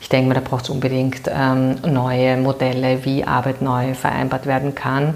ich 0.00 0.08
denke 0.08 0.28
mir, 0.28 0.34
da 0.34 0.40
braucht 0.40 0.64
es 0.64 0.70
unbedingt 0.70 1.22
ähm, 1.28 1.76
neue 1.86 2.36
Modelle, 2.36 3.04
wie 3.04 3.24
Arbeit 3.24 3.62
neu 3.62 3.94
vereinbart 3.94 4.46
werden 4.46 4.74
kann. 4.74 5.14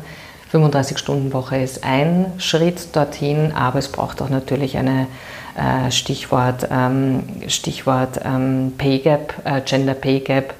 35-Stunden-Woche 0.53 1.59
ist 1.59 1.85
ein 1.85 2.33
Schritt 2.39 2.95
dorthin, 2.95 3.53
aber 3.53 3.81
es 3.81 3.89
braucht 3.89 4.23
auch 4.23 4.29
natürlich 4.29 4.77
eine 4.77 5.09
äh, 5.57 5.91
Stichwort, 5.91 6.69
ähm, 6.71 7.23
Stichwort 7.49 8.21
ähm, 8.25 8.73
Pay 8.77 8.99
Gap, 8.99 9.35
äh, 9.45 9.61
Gender 9.61 9.95
Pay 9.95 10.21
Gap, 10.21 10.55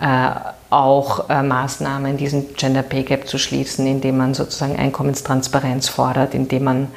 äh, 0.00 0.30
auch 0.70 1.28
Maßnahmen, 1.28 2.16
diesen 2.16 2.54
Gender 2.54 2.82
Pay 2.82 3.02
Gap 3.02 3.26
zu 3.26 3.38
schließen, 3.38 3.88
indem 3.88 4.18
man 4.18 4.34
sozusagen 4.34 4.76
Einkommenstransparenz 4.76 5.88
fordert, 5.88 6.32
indem 6.32 6.62
man 6.62 6.88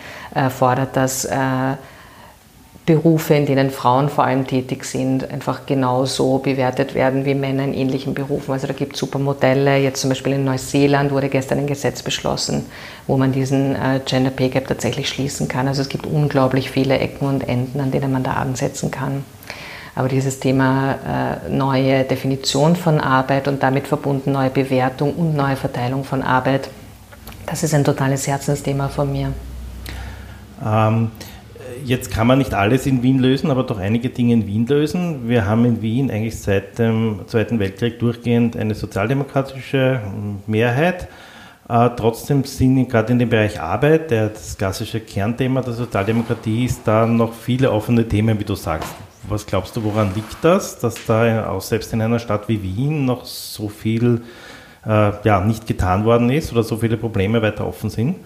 fordert, 0.51 0.95
dass 0.95 1.27
Berufe, 2.85 3.33
in 3.33 3.45
denen 3.45 3.69
Frauen 3.69 4.09
vor 4.09 4.25
allem 4.25 4.45
tätig 4.45 4.83
sind, 4.83 5.31
einfach 5.31 5.65
genauso 5.65 6.39
bewertet 6.39 6.95
werden 6.95 7.23
wie 7.23 7.33
Männer 7.33 7.63
in 7.63 7.73
ähnlichen 7.73 8.13
Berufen. 8.13 8.51
Also 8.51 8.67
da 8.67 8.73
gibt 8.73 8.93
es 8.93 8.99
super 8.99 9.19
Modelle. 9.19 9.77
Jetzt 9.77 10.01
zum 10.01 10.09
Beispiel 10.09 10.33
in 10.33 10.43
Neuseeland 10.43 11.11
wurde 11.11 11.29
gestern 11.29 11.59
ein 11.59 11.67
Gesetz 11.67 12.03
beschlossen, 12.03 12.65
wo 13.07 13.15
man 13.15 13.31
diesen 13.31 13.75
äh, 13.75 14.01
Gender 14.05 14.31
Pay 14.31 14.49
Gap 14.49 14.67
tatsächlich 14.67 15.07
schließen 15.07 15.47
kann. 15.47 15.69
Also 15.69 15.81
es 15.81 15.87
gibt 15.87 16.05
unglaublich 16.05 16.71
viele 16.71 16.99
Ecken 16.99 17.25
und 17.25 17.47
Enden, 17.47 17.79
an 17.79 17.91
denen 17.91 18.11
man 18.11 18.23
da 18.23 18.33
ansetzen 18.33 18.91
kann. 18.91 19.23
Aber 19.95 20.09
dieses 20.09 20.41
Thema 20.41 21.39
äh, 21.47 21.49
neue 21.49 22.03
Definition 22.03 22.75
von 22.75 22.99
Arbeit 22.99 23.47
und 23.47 23.63
damit 23.63 23.87
verbunden 23.87 24.33
neue 24.33 24.49
Bewertung 24.49 25.13
und 25.13 25.35
neue 25.35 25.55
Verteilung 25.55 26.03
von 26.03 26.21
Arbeit, 26.21 26.69
das 27.45 27.63
ist 27.63 27.73
ein 27.73 27.85
totales 27.85 28.27
Herzensthema 28.27 28.89
von 28.89 29.09
mir. 29.09 29.31
Ähm, 30.65 31.11
jetzt 31.85 32.11
kann 32.11 32.27
man 32.27 32.37
nicht 32.37 32.53
alles 32.53 32.85
in 32.85 33.03
Wien 33.03 33.19
lösen, 33.19 33.51
aber 33.51 33.63
doch 33.63 33.79
einige 33.79 34.09
Dinge 34.09 34.33
in 34.33 34.47
Wien 34.47 34.65
lösen. 34.67 35.27
Wir 35.27 35.45
haben 35.45 35.65
in 35.65 35.81
Wien 35.81 36.11
eigentlich 36.11 36.39
seit 36.39 36.79
dem 36.79 37.21
Zweiten 37.27 37.59
Weltkrieg 37.59 37.99
durchgehend 37.99 38.55
eine 38.55 38.75
sozialdemokratische 38.75 40.01
Mehrheit. 40.47 41.07
Äh, 41.69 41.89
trotzdem 41.95 42.43
sind 42.43 42.89
gerade 42.89 43.13
in 43.13 43.19
dem 43.19 43.29
Bereich 43.29 43.61
Arbeit, 43.61 44.11
der 44.11 44.29
das 44.29 44.57
klassische 44.57 44.99
Kernthema 44.99 45.61
der 45.61 45.73
Sozialdemokratie 45.73 46.65
ist, 46.65 46.81
da 46.85 47.05
noch 47.05 47.33
viele 47.33 47.71
offene 47.71 48.07
Themen, 48.07 48.39
wie 48.39 48.43
du 48.43 48.55
sagst. 48.55 48.93
Was 49.29 49.45
glaubst 49.45 49.75
du, 49.77 49.83
woran 49.83 50.13
liegt 50.13 50.37
das, 50.41 50.79
dass 50.79 51.05
da 51.05 51.49
auch 51.49 51.61
selbst 51.61 51.93
in 51.93 52.01
einer 52.01 52.19
Stadt 52.19 52.49
wie 52.49 52.61
Wien 52.61 53.05
noch 53.05 53.23
so 53.23 53.69
viel 53.69 54.21
äh, 54.85 55.11
ja, 55.23 55.39
nicht 55.39 55.65
getan 55.65 56.03
worden 56.03 56.29
ist 56.29 56.51
oder 56.51 56.63
so 56.63 56.77
viele 56.77 56.97
Probleme 56.97 57.41
weiter 57.41 57.65
offen 57.65 57.89
sind? 57.89 58.17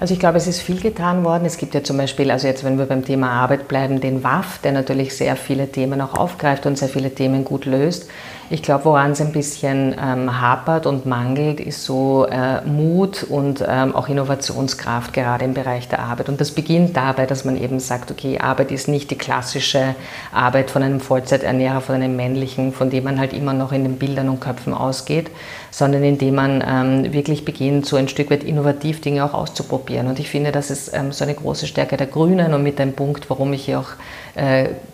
Also 0.00 0.14
ich 0.14 0.20
glaube, 0.20 0.38
es 0.38 0.46
ist 0.46 0.62
viel 0.62 0.80
getan 0.80 1.24
worden. 1.24 1.44
Es 1.44 1.58
gibt 1.58 1.74
ja 1.74 1.84
zum 1.84 1.98
Beispiel, 1.98 2.30
also 2.30 2.46
jetzt 2.46 2.64
wenn 2.64 2.78
wir 2.78 2.86
beim 2.86 3.04
Thema 3.04 3.32
Arbeit 3.32 3.68
bleiben, 3.68 4.00
den 4.00 4.24
WAF, 4.24 4.58
der 4.58 4.72
natürlich 4.72 5.14
sehr 5.14 5.36
viele 5.36 5.70
Themen 5.70 6.00
auch 6.00 6.14
aufgreift 6.14 6.64
und 6.64 6.78
sehr 6.78 6.88
viele 6.88 7.14
Themen 7.14 7.44
gut 7.44 7.66
löst. 7.66 8.08
Ich 8.52 8.64
glaube, 8.64 8.86
woran 8.86 9.12
es 9.12 9.20
ein 9.20 9.30
bisschen 9.30 9.94
ähm, 9.96 10.40
hapert 10.40 10.84
und 10.84 11.06
mangelt, 11.06 11.60
ist 11.60 11.84
so 11.84 12.26
äh, 12.26 12.60
Mut 12.66 13.22
und 13.22 13.64
ähm, 13.64 13.94
auch 13.94 14.08
Innovationskraft 14.08 15.12
gerade 15.12 15.44
im 15.44 15.54
Bereich 15.54 15.86
der 15.86 16.00
Arbeit. 16.00 16.28
Und 16.28 16.40
das 16.40 16.50
beginnt 16.50 16.96
dabei, 16.96 17.26
dass 17.26 17.44
man 17.44 17.56
eben 17.56 17.78
sagt, 17.78 18.10
okay, 18.10 18.40
Arbeit 18.40 18.72
ist 18.72 18.88
nicht 18.88 19.12
die 19.12 19.16
klassische 19.16 19.94
Arbeit 20.32 20.72
von 20.72 20.82
einem 20.82 20.98
Vollzeiternährer, 20.98 21.80
von 21.80 21.94
einem 21.94 22.16
männlichen, 22.16 22.72
von 22.72 22.90
dem 22.90 23.04
man 23.04 23.20
halt 23.20 23.34
immer 23.34 23.52
noch 23.52 23.70
in 23.70 23.84
den 23.84 23.98
Bildern 24.00 24.28
und 24.28 24.40
Köpfen 24.40 24.74
ausgeht, 24.74 25.30
sondern 25.70 26.02
indem 26.02 26.34
man 26.34 26.64
ähm, 26.66 27.12
wirklich 27.12 27.44
beginnt, 27.44 27.86
so 27.86 27.94
ein 27.94 28.08
Stück 28.08 28.32
weit 28.32 28.42
innovativ 28.42 29.00
Dinge 29.00 29.24
auch 29.24 29.32
auszuprobieren. 29.32 30.08
Und 30.08 30.18
ich 30.18 30.28
finde, 30.28 30.50
das 30.50 30.72
ist 30.72 30.92
ähm, 30.92 31.12
so 31.12 31.22
eine 31.22 31.34
große 31.34 31.68
Stärke 31.68 31.96
der 31.96 32.08
Grünen 32.08 32.52
und 32.52 32.64
mit 32.64 32.80
dem 32.80 32.94
Punkt, 32.94 33.30
warum 33.30 33.52
ich 33.52 33.66
hier 33.66 33.78
auch 33.78 33.90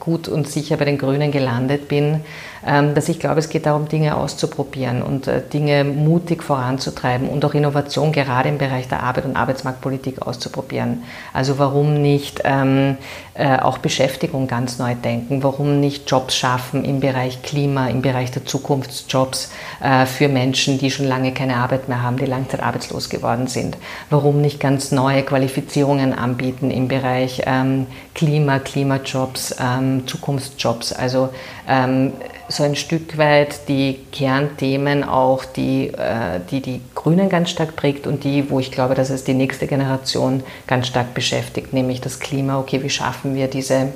gut 0.01 0.29
und 0.29 0.49
sicher 0.49 0.77
bei 0.77 0.85
den 0.85 0.99
Grünen 0.99 1.31
gelandet 1.31 1.89
bin, 1.89 2.21
ähm, 2.67 2.95
dass 2.95 3.09
ich 3.09 3.21
glaube, 3.21 3.39
es 3.39 3.49
geht 3.49 3.67
darum, 3.67 3.89
Dinge 3.89 4.17
auszuprobieren 4.17 5.03
und 5.03 5.29
äh, 5.29 5.41
Dinge 5.41 5.85
mutig 5.85 6.43
voranzutreiben 6.43 7.29
und 7.29 7.45
auch 7.45 7.55
Innovation 7.55 8.11
gerade 8.11 8.49
im 8.49 8.59
Bereich 8.59 8.89
der 8.89 9.05
Arbeit 9.05 9.25
und 9.25 9.37
Arbeitsmarktpolitik 9.37 10.23
auszuprobieren. 10.23 11.05
Also 11.33 11.61
warum 11.61 12.03
nicht 12.03 12.41
ähm, 12.45 12.97
äh, 13.35 13.59
auch 13.59 13.79
Beschäftigung 13.79 14.49
ganz 14.49 14.81
neu 14.81 14.97
denken? 14.97 15.45
Warum 15.45 15.79
nicht 15.79 16.11
Jobs 16.11 16.35
schaffen 16.35 16.85
im 16.85 16.99
Bereich 16.99 17.43
Klima, 17.43 17.89
im 17.89 18.03
Bereich 18.03 18.33
der 18.33 18.45
Zukunftsjobs 18.45 19.53
äh, 19.81 20.05
für 20.07 20.29
Menschen, 20.29 20.79
die 20.79 20.91
schon 20.91 21.07
lange 21.07 21.33
keine 21.33 21.59
Arbeit 21.59 21.89
mehr 21.89 22.03
haben, 22.03 22.17
die 22.17 22.27
langzeitarbeitslos 22.27 23.11
geworden 23.11 23.47
sind? 23.47 23.77
Warum 24.11 24.41
nicht 24.41 24.59
ganz 24.59 24.91
neue 24.91 25.23
Qualifizierungen 25.23 26.13
anbieten 26.13 26.73
im 26.73 26.89
Bereich 26.89 27.43
ähm, 27.47 27.87
Klima, 28.17 28.61
Klimajobs, 28.61 29.55
ähm, 29.61 30.07
Zukunftsjobs? 30.07 30.95
Also 30.95 31.29
ähm, 31.69 32.13
so 32.49 32.63
ein 32.63 32.75
Stück 32.75 33.19
weit 33.19 33.69
die 33.69 33.99
Kernthemen 34.11 35.05
auch, 35.05 35.45
die, 35.45 35.89
äh, 35.89 36.41
die 36.51 36.63
die 36.63 36.81
Grünen 36.95 37.29
ganz 37.29 37.51
stark 37.51 37.77
prägt 37.77 38.07
und 38.07 38.25
die, 38.25 38.49
wo 38.49 38.59
ich 38.59 38.73
glaube, 38.73 38.95
dass 38.95 39.11
es 39.11 39.25
die 39.25 39.35
nächste 39.35 39.67
Generation 39.67 40.43
ganz 40.67 40.87
stark 40.87 41.13
beschäftigt, 41.13 41.75
nämlich 41.75 42.01
das 42.01 42.19
Klima. 42.19 42.59
Okay, 42.59 42.83
wie 42.83 42.89
schaffen 42.89 43.35
wir 43.35 43.49
diese 43.49 43.89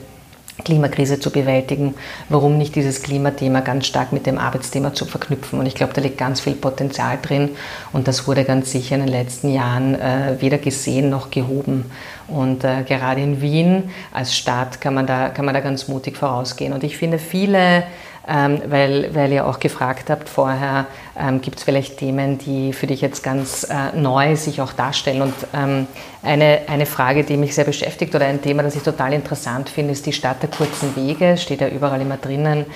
Klimakrise 0.65 1.21
zu 1.21 1.31
bewältigen, 1.31 1.95
warum 2.29 2.59
nicht 2.59 2.75
dieses 2.75 3.03
Klimathema 3.03 3.61
ganz 3.61 3.87
stark 3.87 4.13
mit 4.13 4.27
dem 4.27 4.39
Arbeitsthema 4.39 4.95
zu 4.95 5.05
verknüpfen. 5.05 5.59
Und 5.59 5.67
ich 5.67 5.75
glaube, 5.75 5.93
da 5.93 6.01
liegt 6.01 6.19
ganz 6.19 6.41
viel 6.41 6.55
Potenzial 6.55 7.19
drin 7.21 7.51
und 7.93 8.09
das 8.09 8.27
wurde 8.27 8.45
ganz 8.45 8.71
sicher 8.71 8.97
in 8.97 9.03
den 9.03 9.11
letzten 9.11 9.53
Jahren 9.53 9.95
äh, 9.95 10.37
weder 10.41 10.59
gesehen 10.59 11.11
noch 11.11 11.31
gehoben. 11.31 11.91
Und 12.29 12.65
äh, 12.65 12.85
gerade 12.87 13.21
in 13.21 13.41
Wien 13.41 13.91
als 14.13 14.37
Stadt 14.37 14.81
kann 14.81 14.95
man, 14.95 15.07
da, 15.07 15.31
kann 15.31 15.45
man 15.45 15.55
da 15.55 15.61
ganz 15.61 15.89
mutig 15.89 16.17
vorausgehen. 16.17 16.73
Und 16.73 16.85
ich 16.85 16.97
finde, 16.97 17.19
viele 17.19 17.85
ähm, 18.29 18.61
weil, 18.67 19.15
weil 19.15 19.33
ihr 19.33 19.47
auch 19.47 19.59
gefragt 19.59 20.11
habt 20.11 20.29
vorher, 20.29 20.87
ähm, 21.19 21.41
gibt 21.41 21.59
es 21.59 21.65
vielleicht 21.65 21.99
Themen, 21.99 22.39
die 22.39 22.73
für 22.73 22.87
dich 22.87 23.01
jetzt 23.01 23.23
ganz 23.23 23.65
äh, 23.65 23.97
neu 23.97 24.37
sich 24.37 24.61
auch 24.61 24.73
darstellen. 24.73 25.23
Und 25.23 25.35
ähm, 25.55 25.87
eine, 26.23 26.61
eine 26.69 26.87
Frage, 26.87 27.25
die 27.25 27.37
mich 27.37 27.55
sehr 27.55 27.65
beschäftigt 27.65 28.15
oder 28.15 28.27
ein 28.27 28.43
Thema, 28.43 28.63
das 28.63 28.77
ich 28.77 28.83
total 28.83 29.15
interessant 29.15 29.71
finde, 29.71 29.93
ist 29.93 30.05
die 30.05 30.13
Stadt 30.13 30.43
der 30.43 30.51
kurzen 30.51 30.95
Wege. 30.97 31.37
Steht 31.39 31.61
ja 31.61 31.69
überall 31.69 32.01
immer 32.01 32.19
drinnen 32.19 32.67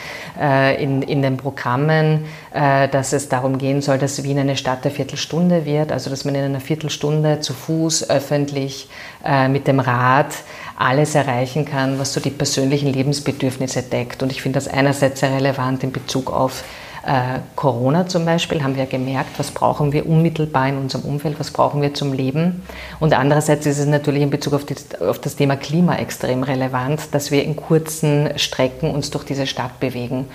äh, 0.41 0.83
in, 0.83 1.03
in 1.03 1.23
den 1.23 1.37
Programmen, 1.37 2.25
äh, 2.53 2.89
dass 2.89 3.13
es 3.13 3.29
darum 3.29 3.59
gehen 3.59 3.83
soll, 3.83 3.99
dass 3.99 4.23
Wien 4.23 4.39
eine 4.39 4.57
Stadt 4.57 4.85
der 4.85 4.91
Viertelstunde 4.91 5.67
wird, 5.67 5.93
also 5.93 6.11
dass 6.11 6.25
man 6.25 6.35
in 6.35 6.45
einer 6.45 6.61
Viertelstunde 6.61 7.41
zu 7.41 7.53
Fuß, 7.53 8.09
öffentlich, 8.09 8.89
äh, 9.25 9.49
mit 9.49 9.67
dem 9.67 9.81
Rad 9.81 10.35
alles 10.77 11.15
erreichen 11.15 11.65
kann, 11.65 11.99
was 11.99 12.13
so 12.13 12.21
die 12.21 12.31
persönlichen 12.31 12.93
Lebensbedürfnisse 12.93 13.83
deckt. 13.83 14.23
Und 14.23 14.33
ich 14.33 14.43
finde 14.43 14.59
das 14.59 14.69
einerseits 14.69 15.21
sehr 15.21 15.35
relevant 15.35 15.83
in 15.85 15.93
Bezug 15.93 16.33
auf 16.33 16.65
äh, 17.07 17.41
Corona 17.55 18.07
zum 18.07 18.25
Beispiel 18.25 18.63
haben 18.63 18.77
wir 18.77 18.87
gemerkt, 18.87 19.39
was 19.39 19.51
brauchen 19.51 19.93
wir 19.93 20.07
unmittelbar 20.07 20.69
in 20.69 20.79
unserem 20.79 21.05
Umfeld, 21.05 21.39
was 21.39 21.51
brauchen 21.51 21.83
wir 21.83 21.93
zum 21.93 22.15
Leben. 22.15 22.63
Und 22.99 23.13
andererseits 23.13 23.67
ist 23.67 23.79
es 23.79 23.87
natürlich 23.87 24.23
in 24.23 24.31
Bezug 24.31 24.55
auf, 24.55 24.65
die, 24.65 24.77
auf 25.01 25.19
das 25.19 25.37
Thema 25.37 25.57
Klima 25.57 25.97
extrem 25.97 26.43
relevant, 26.43 27.01
dass 27.13 27.31
wir 27.31 27.45
in 27.45 27.57
kurzen 27.57 28.31
Strecken 28.37 28.91
uns 28.91 29.11
durch 29.11 29.25
diese 29.25 29.47
Stadt 29.47 29.81
bewegen. 29.81 30.27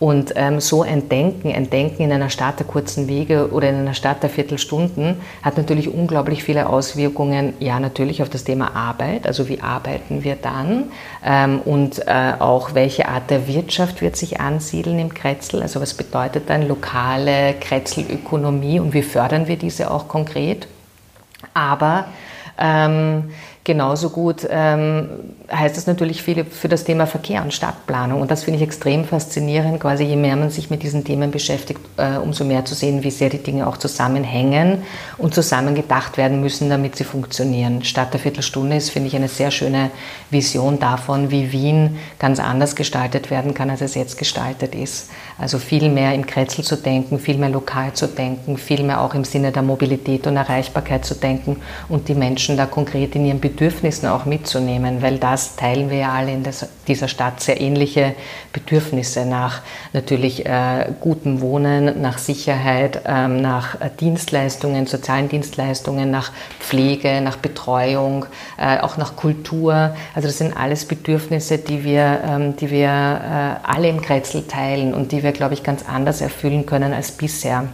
Und 0.00 0.34
ähm, 0.36 0.60
so 0.60 0.82
ein 0.82 1.08
Denken, 1.08 1.52
ein 1.52 1.70
Denken 1.70 2.04
in 2.04 2.12
einer 2.12 2.30
Stadt 2.30 2.60
der 2.60 2.66
kurzen 2.66 3.08
Wege 3.08 3.50
oder 3.50 3.68
in 3.68 3.74
einer 3.74 3.94
Stadt 3.94 4.22
der 4.22 4.30
Viertelstunden 4.30 5.16
hat 5.42 5.56
natürlich 5.56 5.92
unglaublich 5.92 6.44
viele 6.44 6.68
Auswirkungen, 6.68 7.54
ja 7.58 7.80
natürlich 7.80 8.22
auf 8.22 8.28
das 8.28 8.44
Thema 8.44 8.76
Arbeit, 8.76 9.26
also 9.26 9.48
wie 9.48 9.60
arbeiten 9.60 10.22
wir 10.22 10.36
dann? 10.36 10.84
Ähm, 11.24 11.60
und 11.64 12.06
äh, 12.06 12.34
auch 12.38 12.74
welche 12.74 13.08
Art 13.08 13.28
der 13.30 13.48
Wirtschaft 13.48 14.00
wird 14.00 14.14
sich 14.14 14.38
ansiedeln 14.38 15.00
im 15.00 15.12
Kretzel, 15.12 15.62
also 15.62 15.80
was 15.80 15.94
bedeutet 15.94 16.48
dann 16.48 16.68
lokale 16.68 17.54
Kretzelökonomie 17.54 18.78
und 18.78 18.94
wie 18.94 19.02
fördern 19.02 19.48
wir 19.48 19.56
diese 19.56 19.90
auch 19.90 20.06
konkret. 20.06 20.68
Aber 21.54 22.04
ähm, 22.56 23.30
Genauso 23.68 24.08
gut 24.08 24.48
ähm, 24.50 25.10
heißt 25.52 25.76
das 25.76 25.86
natürlich 25.86 26.22
viel 26.22 26.46
für 26.46 26.68
das 26.68 26.84
Thema 26.84 27.06
Verkehr 27.06 27.42
und 27.42 27.52
Stadtplanung. 27.52 28.22
Und 28.22 28.30
das 28.30 28.44
finde 28.44 28.56
ich 28.56 28.62
extrem 28.62 29.04
faszinierend. 29.04 29.78
Quasi 29.78 30.04
je 30.04 30.16
mehr 30.16 30.36
man 30.36 30.48
sich 30.48 30.70
mit 30.70 30.82
diesen 30.82 31.04
Themen 31.04 31.30
beschäftigt, 31.30 31.78
äh, 31.98 32.16
umso 32.16 32.44
mehr 32.44 32.64
zu 32.64 32.74
sehen, 32.74 33.04
wie 33.04 33.10
sehr 33.10 33.28
die 33.28 33.42
Dinge 33.42 33.66
auch 33.66 33.76
zusammenhängen 33.76 34.84
und 35.18 35.34
zusammen 35.34 35.74
gedacht 35.74 36.16
werden 36.16 36.40
müssen, 36.40 36.70
damit 36.70 36.96
sie 36.96 37.04
funktionieren. 37.04 37.84
Stadt 37.84 38.14
der 38.14 38.20
Viertelstunde 38.20 38.74
ist, 38.74 38.88
finde 38.88 39.08
ich, 39.08 39.16
eine 39.16 39.28
sehr 39.28 39.50
schöne 39.50 39.90
Vision 40.30 40.78
davon, 40.78 41.30
wie 41.30 41.52
Wien 41.52 41.98
ganz 42.18 42.40
anders 42.40 42.74
gestaltet 42.74 43.30
werden 43.30 43.52
kann, 43.52 43.68
als 43.68 43.82
es 43.82 43.94
jetzt 43.94 44.16
gestaltet 44.16 44.74
ist. 44.74 45.10
Also 45.38 45.58
viel 45.58 45.88
mehr 45.88 46.14
im 46.14 46.26
Kretzel 46.26 46.64
zu 46.64 46.76
denken, 46.76 47.20
viel 47.20 47.38
mehr 47.38 47.48
lokal 47.48 47.92
zu 47.92 48.08
denken, 48.08 48.56
viel 48.56 48.82
mehr 48.82 49.00
auch 49.00 49.14
im 49.14 49.22
Sinne 49.22 49.52
der 49.52 49.62
Mobilität 49.62 50.26
und 50.26 50.36
Erreichbarkeit 50.36 51.04
zu 51.04 51.14
denken 51.14 51.58
und 51.88 52.08
die 52.08 52.14
Menschen 52.14 52.56
da 52.56 52.66
konkret 52.66 53.14
in 53.14 53.24
ihren 53.24 53.38
Bedürfnissen 53.38 54.08
auch 54.08 54.24
mitzunehmen, 54.24 55.00
weil 55.00 55.18
das 55.18 55.54
teilen 55.54 55.90
wir 55.90 55.98
ja 55.98 56.12
alle 56.12 56.32
in 56.32 56.42
dieser 56.88 57.06
Stadt 57.06 57.40
sehr 57.40 57.60
ähnliche 57.60 58.16
Bedürfnisse 58.52 59.26
nach 59.26 59.62
natürlich 59.92 60.44
äh, 60.44 60.86
gutem 61.00 61.40
Wohnen, 61.40 62.02
nach 62.02 62.18
Sicherheit, 62.18 63.02
ähm, 63.06 63.40
nach 63.40 63.80
äh, 63.80 63.90
Dienstleistungen, 64.00 64.86
sozialen 64.86 65.28
Dienstleistungen, 65.28 66.10
nach 66.10 66.32
Pflege, 66.58 67.20
nach 67.20 67.36
Betreuung, 67.36 68.26
äh, 68.56 68.80
auch 68.80 68.96
nach 68.96 69.14
Kultur. 69.14 69.94
Also 70.16 70.26
das 70.26 70.38
sind 70.38 70.56
alles 70.56 70.84
Bedürfnisse, 70.84 71.58
die 71.58 71.84
wir, 71.84 72.20
ähm, 72.26 72.56
die 72.56 72.70
wir 72.70 72.88
äh, 72.88 73.66
alle 73.66 73.88
im 73.88 74.00
Kretzel 74.00 74.42
teilen 74.48 74.94
und 74.94 75.12
die 75.12 75.22
wir, 75.22 75.27
glaube 75.32 75.54
ich, 75.54 75.62
ganz 75.62 75.84
anders 75.88 76.20
erfüllen 76.20 76.66
können 76.66 76.92
als 76.92 77.12
bisher 77.12 77.68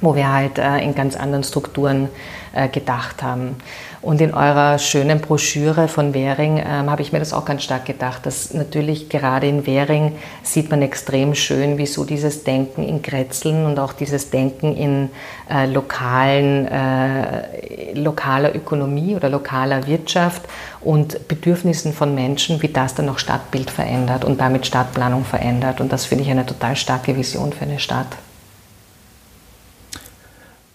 wo 0.00 0.14
wir 0.14 0.32
halt 0.32 0.58
äh, 0.58 0.78
in 0.78 0.94
ganz 0.94 1.16
anderen 1.16 1.44
Strukturen 1.44 2.08
äh, 2.52 2.68
gedacht 2.68 3.22
haben. 3.22 3.56
Und 4.04 4.20
in 4.20 4.34
eurer 4.34 4.78
schönen 4.78 5.22
Broschüre 5.22 5.88
von 5.88 6.12
Währing 6.12 6.58
ähm, 6.58 6.90
habe 6.90 7.00
ich 7.00 7.12
mir 7.12 7.20
das 7.20 7.32
auch 7.32 7.46
ganz 7.46 7.62
stark 7.62 7.86
gedacht, 7.86 8.26
dass 8.26 8.52
natürlich 8.52 9.08
gerade 9.08 9.48
in 9.48 9.66
Währing 9.66 10.12
sieht 10.42 10.70
man 10.70 10.82
extrem 10.82 11.34
schön, 11.34 11.78
wie 11.78 11.86
so 11.86 12.04
dieses 12.04 12.44
Denken 12.44 12.82
in 12.82 13.00
Grätzeln 13.00 13.64
und 13.64 13.78
auch 13.78 13.94
dieses 13.94 14.28
Denken 14.28 14.76
in 14.76 15.08
äh, 15.48 15.64
lokalen, 15.64 16.68
äh, 16.68 17.94
lokaler 17.94 18.54
Ökonomie 18.54 19.16
oder 19.16 19.30
lokaler 19.30 19.86
Wirtschaft 19.86 20.42
und 20.82 21.26
Bedürfnissen 21.26 21.94
von 21.94 22.14
Menschen, 22.14 22.60
wie 22.60 22.68
das 22.68 22.94
dann 22.94 23.08
auch 23.08 23.18
Stadtbild 23.18 23.70
verändert 23.70 24.26
und 24.26 24.38
damit 24.38 24.66
Stadtplanung 24.66 25.24
verändert. 25.24 25.80
Und 25.80 25.90
das 25.90 26.04
finde 26.04 26.24
ich 26.24 26.30
eine 26.30 26.44
total 26.44 26.76
starke 26.76 27.16
Vision 27.16 27.54
für 27.54 27.64
eine 27.64 27.78
Stadt. 27.78 28.08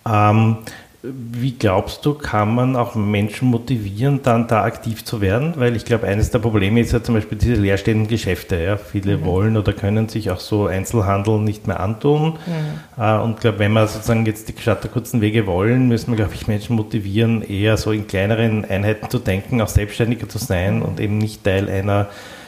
Ähm, 0.08 0.58
wie 1.02 1.54
glaubst 1.54 2.06
du, 2.06 2.14
kann 2.14 2.54
man 2.54 2.76
auch 2.76 2.94
Menschen 2.94 3.48
motivieren, 3.48 4.20
dann 4.22 4.48
da 4.48 4.64
aktiv 4.64 5.06
zu 5.06 5.22
werden? 5.22 5.54
Weil 5.56 5.78
ich 5.78 5.86
glaube, 5.86 6.08
eines 6.08 6.30
der 6.30 6.40
Probleme 6.40 6.82
ist 6.82 6.92
ja 6.92 7.02
zum 7.02 7.16
Beispiel 7.16 7.38
diese 7.38 7.54
leerstehenden 7.54 8.10
Geschäfte. 8.10 8.62
Ja? 8.62 8.76
Viele 8.76 9.18
mhm. 9.18 9.26
wollen 9.26 9.58
oder 9.58 9.72
können 9.72 10.10
sich 10.10 10.30
auch 10.30 10.42
so 10.42 10.68
Einzelhandel 10.68 11.40
nicht 11.40 11.68
mehr 11.68 11.80
antun. 11.80 12.34
Mhm. 12.46 13.02
Äh, 13.02 13.18
und 13.18 13.40
glaube, 13.40 13.60
wenn 13.60 13.72
wir 13.72 13.88
sozusagen 13.88 14.26
jetzt 14.26 14.50
die 14.50 14.62
Stadt 14.62 14.84
der 14.84 14.92
kurzen 14.92 15.22
Wege 15.22 15.48
wollen, 15.48 15.88
müssen 15.88 16.12
wir, 16.12 16.18
glaube 16.18 16.34
ich, 16.36 16.48
Menschen 16.48 16.76
motivieren, 16.76 17.44
eher 17.44 17.78
so 17.78 17.94
in 17.94 18.06
kleineren 18.06 18.66
Einheiten 18.66 19.10
zu 19.10 19.20
denken, 19.20 19.62
auch 19.62 19.70
selbstständiger 19.70 20.28
zu 20.28 20.38
sein 20.38 20.82
und 20.82 21.00
eben 21.00 21.18
nicht 21.18 21.46
Teil 21.46 21.70
einer 21.70 22.08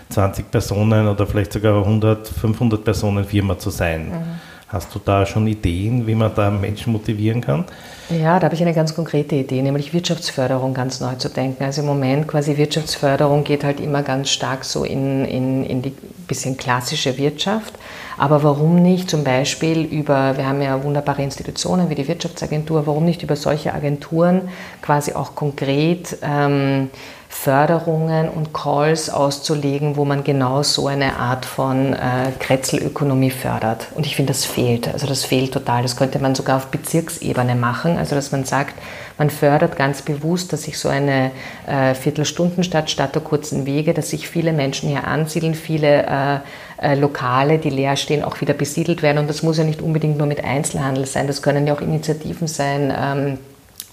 20 0.09 0.51
Personen 0.51 1.07
oder 1.07 1.25
vielleicht 1.25 1.53
sogar 1.53 1.77
100, 1.77 2.27
500 2.27 2.83
Personen 2.83 3.23
Firma 3.23 3.57
zu 3.57 3.69
sein. 3.69 4.09
Mhm. 4.09 4.50
Hast 4.71 4.95
du 4.95 4.99
da 5.03 5.25
schon 5.25 5.47
Ideen, 5.47 6.07
wie 6.07 6.15
man 6.15 6.33
da 6.33 6.49
Menschen 6.49 6.93
motivieren 6.93 7.41
kann? 7.41 7.65
Ja, 8.09 8.39
da 8.39 8.45
habe 8.45 8.55
ich 8.55 8.61
eine 8.61 8.73
ganz 8.73 8.95
konkrete 8.95 9.35
Idee, 9.35 9.61
nämlich 9.61 9.93
Wirtschaftsförderung 9.93 10.73
ganz 10.73 11.01
neu 11.01 11.15
zu 11.15 11.27
denken. 11.27 11.63
Also 11.63 11.81
im 11.81 11.87
Moment 11.87 12.27
quasi 12.27 12.55
Wirtschaftsförderung 12.55 13.43
geht 13.43 13.65
halt 13.65 13.81
immer 13.81 14.01
ganz 14.01 14.29
stark 14.29 14.63
so 14.63 14.85
in, 14.85 15.25
in, 15.25 15.65
in 15.65 15.81
die 15.81 15.93
bisschen 16.25 16.55
klassische 16.55 17.17
Wirtschaft. 17.17 17.73
Aber 18.17 18.43
warum 18.43 18.81
nicht 18.81 19.09
zum 19.09 19.25
Beispiel 19.25 19.81
über, 19.83 20.37
wir 20.37 20.47
haben 20.47 20.61
ja 20.61 20.81
wunderbare 20.81 21.21
Institutionen 21.21 21.89
wie 21.89 21.95
die 21.95 22.07
Wirtschaftsagentur, 22.07 22.87
warum 22.87 23.03
nicht 23.03 23.23
über 23.23 23.35
solche 23.35 23.73
Agenturen 23.73 24.49
quasi 24.81 25.11
auch 25.13 25.35
konkret 25.35 26.17
ähm, 26.21 26.89
Förderungen 27.33 28.29
und 28.29 28.53
Calls 28.53 29.09
auszulegen, 29.09 29.95
wo 29.95 30.03
man 30.03 30.23
genau 30.23 30.61
so 30.63 30.87
eine 30.87 31.15
Art 31.15 31.45
von 31.45 31.93
äh, 31.93 32.31
Kretzelökonomie 32.37 33.31
fördert. 33.31 33.87
Und 33.95 34.05
ich 34.05 34.17
finde, 34.17 34.33
das 34.33 34.45
fehlt. 34.45 34.93
Also 34.93 35.07
das 35.07 35.23
fehlt 35.23 35.53
total. 35.53 35.81
Das 35.81 35.95
könnte 35.95 36.19
man 36.19 36.35
sogar 36.35 36.57
auf 36.57 36.67
Bezirksebene 36.67 37.55
machen. 37.55 37.97
Also 37.97 38.15
dass 38.15 38.31
man 38.31 38.43
sagt, 38.43 38.75
man 39.17 39.29
fördert 39.29 39.77
ganz 39.77 40.01
bewusst, 40.03 40.51
dass 40.51 40.63
sich 40.63 40.77
so 40.77 40.89
eine 40.89 41.31
äh, 41.65 41.95
Viertelstundenstadt 41.95 42.91
statt 42.91 43.15
der 43.15 43.23
kurzen 43.23 43.65
Wege, 43.65 43.93
dass 43.93 44.09
sich 44.09 44.27
viele 44.27 44.51
Menschen 44.51 44.89
hier 44.89 45.07
ansiedeln, 45.07 45.55
viele 45.55 46.05
äh, 46.05 46.39
äh, 46.81 46.95
Lokale, 46.95 47.59
die 47.59 47.69
leer 47.69 47.95
stehen, 47.95 48.23
auch 48.23 48.41
wieder 48.41 48.53
besiedelt 48.53 49.01
werden. 49.01 49.17
Und 49.19 49.29
das 49.29 49.41
muss 49.41 49.57
ja 49.57 49.63
nicht 49.63 49.81
unbedingt 49.81 50.17
nur 50.17 50.27
mit 50.27 50.43
Einzelhandel 50.43 51.05
sein. 51.05 51.27
Das 51.27 51.41
können 51.41 51.65
ja 51.65 51.73
auch 51.73 51.81
Initiativen 51.81 52.47
sein. 52.47 53.39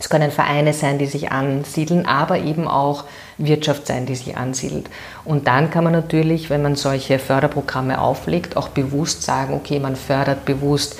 Es 0.01 0.09
können 0.09 0.31
Vereine 0.31 0.73
sein, 0.73 0.99
die 0.99 1.07
sich 1.07 1.33
ansiedeln, 1.33 2.07
aber 2.07 2.39
eben 2.39 2.69
auch 2.69 3.05
Wirtschaft 3.37 3.87
sein, 3.87 4.07
die 4.07 4.15
sich 4.15 4.37
ansiedelt. 4.37 4.89
Und 5.25 5.49
dann 5.49 5.71
kann 5.71 5.85
man 5.85 5.93
natürlich, 5.93 6.51
wenn 6.51 6.63
man 6.63 6.77
solche 6.77 7.19
Förderprogramme 7.19 8.01
auflegt, 8.01 8.57
auch 8.57 8.69
bewusst 8.69 9.23
sagen, 9.23 9.55
okay, 9.55 9.81
man 9.81 9.97
fördert 9.97 10.45
bewusst 10.45 10.99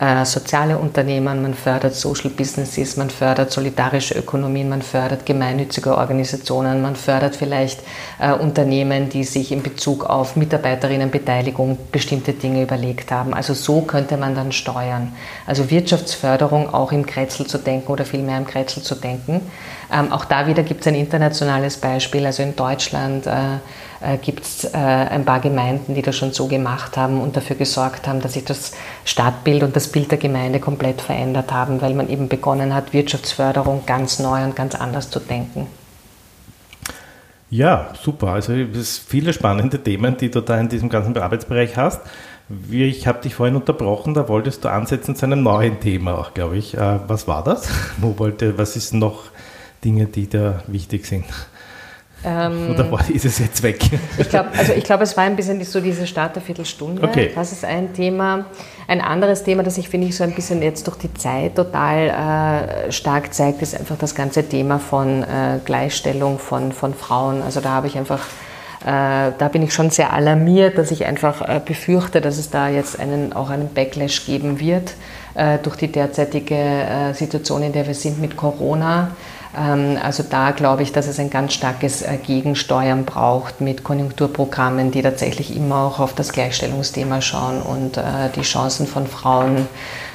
äh, 0.00 0.24
soziale 0.24 0.78
Unternehmen, 0.78 1.42
man 1.42 1.54
fördert 1.54 1.94
Social 1.94 2.30
Businesses, 2.30 2.96
man 2.96 3.10
fördert 3.10 3.50
solidarische 3.50 4.14
Ökonomien, 4.14 4.68
man 4.68 4.82
fördert 4.82 5.26
gemeinnützige 5.26 5.96
Organisationen, 5.96 6.80
man 6.82 6.94
fördert 6.94 7.34
vielleicht 7.34 7.80
äh, 8.20 8.32
Unternehmen, 8.32 9.08
die 9.08 9.24
sich 9.24 9.50
in 9.50 9.62
Bezug 9.62 10.04
auf 10.04 10.36
Mitarbeiterinnenbeteiligung 10.36 11.78
bestimmte 11.90 12.32
Dinge 12.32 12.62
überlegt 12.62 13.10
haben. 13.10 13.34
Also 13.34 13.54
so 13.54 13.80
könnte 13.80 14.16
man 14.16 14.36
dann 14.36 14.52
steuern. 14.52 15.12
Also 15.46 15.68
Wirtschaftsförderung 15.68 16.72
auch 16.72 16.92
im 16.92 17.04
Kretzel 17.04 17.46
zu 17.46 17.58
denken 17.58 17.90
oder 17.90 18.04
vielmehr 18.04 18.38
im 18.38 18.46
Kretzel 18.46 18.84
zu 18.84 18.94
denken. 18.94 19.40
Ähm, 19.92 20.12
auch 20.12 20.26
da 20.26 20.46
wieder 20.46 20.62
gibt 20.62 20.82
es 20.82 20.86
ein 20.86 20.94
internationales 20.94 21.76
Beispiel. 21.76 22.24
Also 22.24 22.44
in 22.44 22.54
Deutschland 22.54 23.26
äh, 23.26 23.58
gibt 24.22 24.44
es 24.44 24.64
äh, 24.64 24.76
ein 24.76 25.24
paar 25.24 25.40
Gemeinden, 25.40 25.94
die 25.94 26.02
das 26.02 26.16
schon 26.16 26.32
so 26.32 26.46
gemacht 26.46 26.96
haben 26.96 27.20
und 27.20 27.36
dafür 27.36 27.56
gesorgt 27.56 28.06
haben, 28.06 28.20
dass 28.20 28.34
sich 28.34 28.44
das 28.44 28.72
Stadtbild 29.04 29.62
und 29.62 29.74
das 29.74 29.88
Bild 29.88 30.10
der 30.10 30.18
Gemeinde 30.18 30.60
komplett 30.60 31.00
verändert 31.00 31.52
haben, 31.52 31.80
weil 31.80 31.94
man 31.94 32.08
eben 32.08 32.28
begonnen 32.28 32.74
hat, 32.74 32.92
Wirtschaftsförderung 32.92 33.84
ganz 33.86 34.18
neu 34.18 34.44
und 34.44 34.54
ganz 34.54 34.74
anders 34.74 35.10
zu 35.10 35.18
denken. 35.18 35.66
Ja, 37.50 37.92
super. 38.00 38.28
Also 38.28 38.52
es 38.52 38.98
viele 38.98 39.32
spannende 39.32 39.82
Themen, 39.82 40.16
die 40.16 40.30
du 40.30 40.42
da 40.42 40.58
in 40.60 40.68
diesem 40.68 40.88
ganzen 40.88 41.16
Arbeitsbereich 41.16 41.76
hast. 41.76 42.00
Ich 42.70 43.06
habe 43.06 43.20
dich 43.20 43.34
vorhin 43.34 43.56
unterbrochen, 43.56 44.14
da 44.14 44.28
wolltest 44.28 44.64
du 44.64 44.68
ansetzen 44.70 45.16
zu 45.16 45.26
einem 45.26 45.42
neuen 45.42 45.80
Thema 45.80 46.18
auch, 46.18 46.34
glaube 46.34 46.56
ich. 46.56 46.74
Äh, 46.74 47.00
was 47.06 47.26
war 47.26 47.42
das? 47.42 47.68
Wo 47.98 48.18
wollte, 48.18 48.58
was 48.58 48.76
ist 48.76 48.94
noch 48.94 49.24
Dinge, 49.84 50.06
die 50.06 50.28
da 50.28 50.62
wichtig 50.66 51.06
sind? 51.06 51.24
Ähm, 52.24 52.70
Oder 52.74 52.88
ist 53.12 53.24
es 53.24 53.38
jetzt 53.38 53.62
weg? 53.62 53.78
Ich 54.18 54.28
glaube, 54.28 54.50
also 54.56 54.72
glaub, 54.82 55.00
es 55.00 55.16
war 55.16 55.24
ein 55.24 55.36
bisschen 55.36 55.62
so 55.64 55.80
diese 55.80 56.06
Starterviertelstunde. 56.06 57.02
Okay. 57.02 57.30
Das 57.34 57.52
ist 57.52 57.64
ein 57.64 57.92
Thema. 57.94 58.46
Ein 58.86 59.00
anderes 59.00 59.44
Thema, 59.44 59.62
das 59.62 59.76
sich, 59.76 59.88
finde 59.88 60.08
ich, 60.08 60.16
so 60.16 60.24
ein 60.24 60.34
bisschen 60.34 60.62
jetzt 60.62 60.86
durch 60.86 60.96
die 60.96 61.12
Zeit 61.14 61.54
total 61.54 62.88
äh, 62.88 62.92
stark 62.92 63.34
zeigt, 63.34 63.62
ist 63.62 63.78
einfach 63.78 63.96
das 63.98 64.14
ganze 64.14 64.48
Thema 64.48 64.78
von 64.78 65.22
äh, 65.22 65.58
Gleichstellung 65.64 66.38
von, 66.38 66.72
von 66.72 66.94
Frauen. 66.94 67.42
Also 67.42 67.60
da 67.60 67.70
habe 67.70 67.86
ich 67.86 67.96
einfach 67.96 68.26
äh, 68.84 69.32
da 69.36 69.48
bin 69.50 69.62
ich 69.62 69.74
schon 69.74 69.90
sehr 69.90 70.12
alarmiert, 70.12 70.78
dass 70.78 70.92
ich 70.92 71.04
einfach 71.04 71.42
äh, 71.42 71.60
befürchte, 71.64 72.20
dass 72.20 72.38
es 72.38 72.50
da 72.50 72.68
jetzt 72.68 72.98
einen, 72.98 73.32
auch 73.32 73.50
einen 73.50 73.74
Backlash 73.74 74.24
geben 74.24 74.60
wird 74.60 74.94
äh, 75.34 75.58
durch 75.58 75.76
die 75.76 75.90
derzeitige 75.90 77.12
Situation, 77.12 77.62
in 77.62 77.72
der 77.72 77.86
wir 77.86 77.94
sind 77.94 78.20
mit 78.20 78.36
Corona. 78.36 79.10
Ähm, 79.56 79.98
also 80.02 80.22
da 80.22 80.50
glaube 80.50 80.82
ich, 80.82 80.92
dass 80.92 81.06
es 81.06 81.18
ein 81.18 81.30
ganz 81.30 81.54
starkes 81.54 82.02
äh, 82.02 82.16
Gegensteuern 82.16 83.04
braucht 83.04 83.60
mit 83.60 83.84
Konjunkturprogrammen, 83.84 84.90
die 84.90 85.02
tatsächlich 85.02 85.56
immer 85.56 85.76
auch 85.86 86.00
auf 86.00 86.14
das 86.14 86.32
Gleichstellungsthema 86.32 87.20
schauen 87.20 87.62
und 87.62 87.96
äh, 87.96 88.30
die 88.34 88.42
Chancen 88.42 88.86
von 88.86 89.06
Frauen 89.06 89.56
äh, 89.56 89.66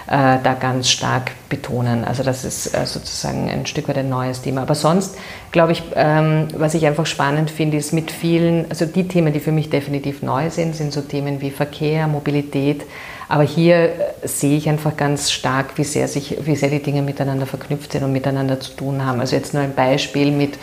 da 0.05 0.57
ganz 0.59 0.89
stark 0.89 1.31
betonen. 1.47 2.03
Also 2.03 2.23
das 2.23 2.43
ist 2.43 2.71
sozusagen 2.85 3.49
ein 3.49 3.65
Stück 3.65 3.87
weit 3.87 3.97
ein 3.99 4.09
neues 4.09 4.41
Thema. 4.41 4.63
Aber 4.63 4.75
sonst 4.75 5.15
glaube 5.53 5.71
ich, 5.71 5.83
ähm, 5.95 6.47
was 6.57 6.73
ich 6.73 6.85
einfach 6.85 7.05
spannend 7.05 7.49
finde, 7.49 7.77
ist 7.77 7.93
mit 7.93 8.11
vielen, 8.11 8.65
also 8.69 8.85
die 8.85 9.07
Themen, 9.07 9.31
die 9.31 9.39
für 9.39 9.53
mich 9.53 9.69
definitiv 9.69 10.21
neu 10.21 10.49
sind, 10.49 10.75
sind 10.75 10.91
so 10.91 11.01
Themen 11.01 11.39
wie 11.39 11.51
Verkehr, 11.51 12.07
Mobilität, 12.07 12.83
aber 13.29 13.43
hier 13.43 13.75
äh, 13.77 13.91
sehe 14.23 14.57
ich 14.57 14.67
einfach 14.67 14.97
ganz 14.97 15.31
stark, 15.31 15.77
wie 15.77 15.83
sehr, 15.83 16.07
sich, 16.07 16.37
wie 16.45 16.55
sehr 16.55 16.69
die 16.69 16.81
Dinge 16.81 17.01
miteinander 17.01 17.45
verknüpft 17.45 17.91
sind 17.91 18.03
und 18.03 18.11
miteinander 18.11 18.59
zu 18.59 18.73
tun 18.73 19.05
haben. 19.05 19.19
Also 19.19 19.35
jetzt 19.35 19.53
nur 19.53 19.63
ein 19.63 19.73
Beispiel 19.73 20.31
mit, 20.31 20.55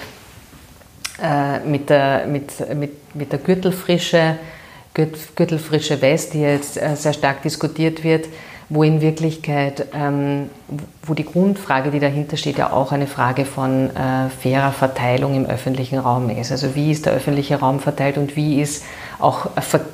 äh, 1.22 1.60
mit, 1.60 1.88
der, 1.88 2.26
mit, 2.26 2.52
mit, 2.76 3.14
mit 3.14 3.32
der 3.32 3.38
Gürtelfrische, 3.38 4.36
Gürtelfrische 4.92 6.02
West, 6.02 6.34
die 6.34 6.42
jetzt 6.42 6.76
äh, 6.76 6.94
sehr 6.96 7.12
stark 7.12 7.42
diskutiert 7.42 8.04
wird 8.04 8.26
wo 8.72 8.84
in 8.84 9.00
Wirklichkeit, 9.00 9.88
ähm, 9.92 10.48
wo 11.02 11.14
die 11.14 11.24
Grundfrage, 11.24 11.90
die 11.90 11.98
dahinter 11.98 12.36
steht, 12.36 12.56
ja 12.56 12.72
auch 12.72 12.92
eine 12.92 13.08
Frage 13.08 13.44
von 13.44 13.90
äh, 13.90 14.30
fairer 14.30 14.70
Verteilung 14.70 15.34
im 15.34 15.46
öffentlichen 15.46 15.98
Raum 15.98 16.30
ist. 16.30 16.52
Also 16.52 16.76
wie 16.76 16.92
ist 16.92 17.04
der 17.04 17.12
öffentliche 17.12 17.56
Raum 17.56 17.80
verteilt 17.80 18.16
und 18.16 18.36
wie 18.36 18.60
ist 18.60 18.84
auch 19.18 19.48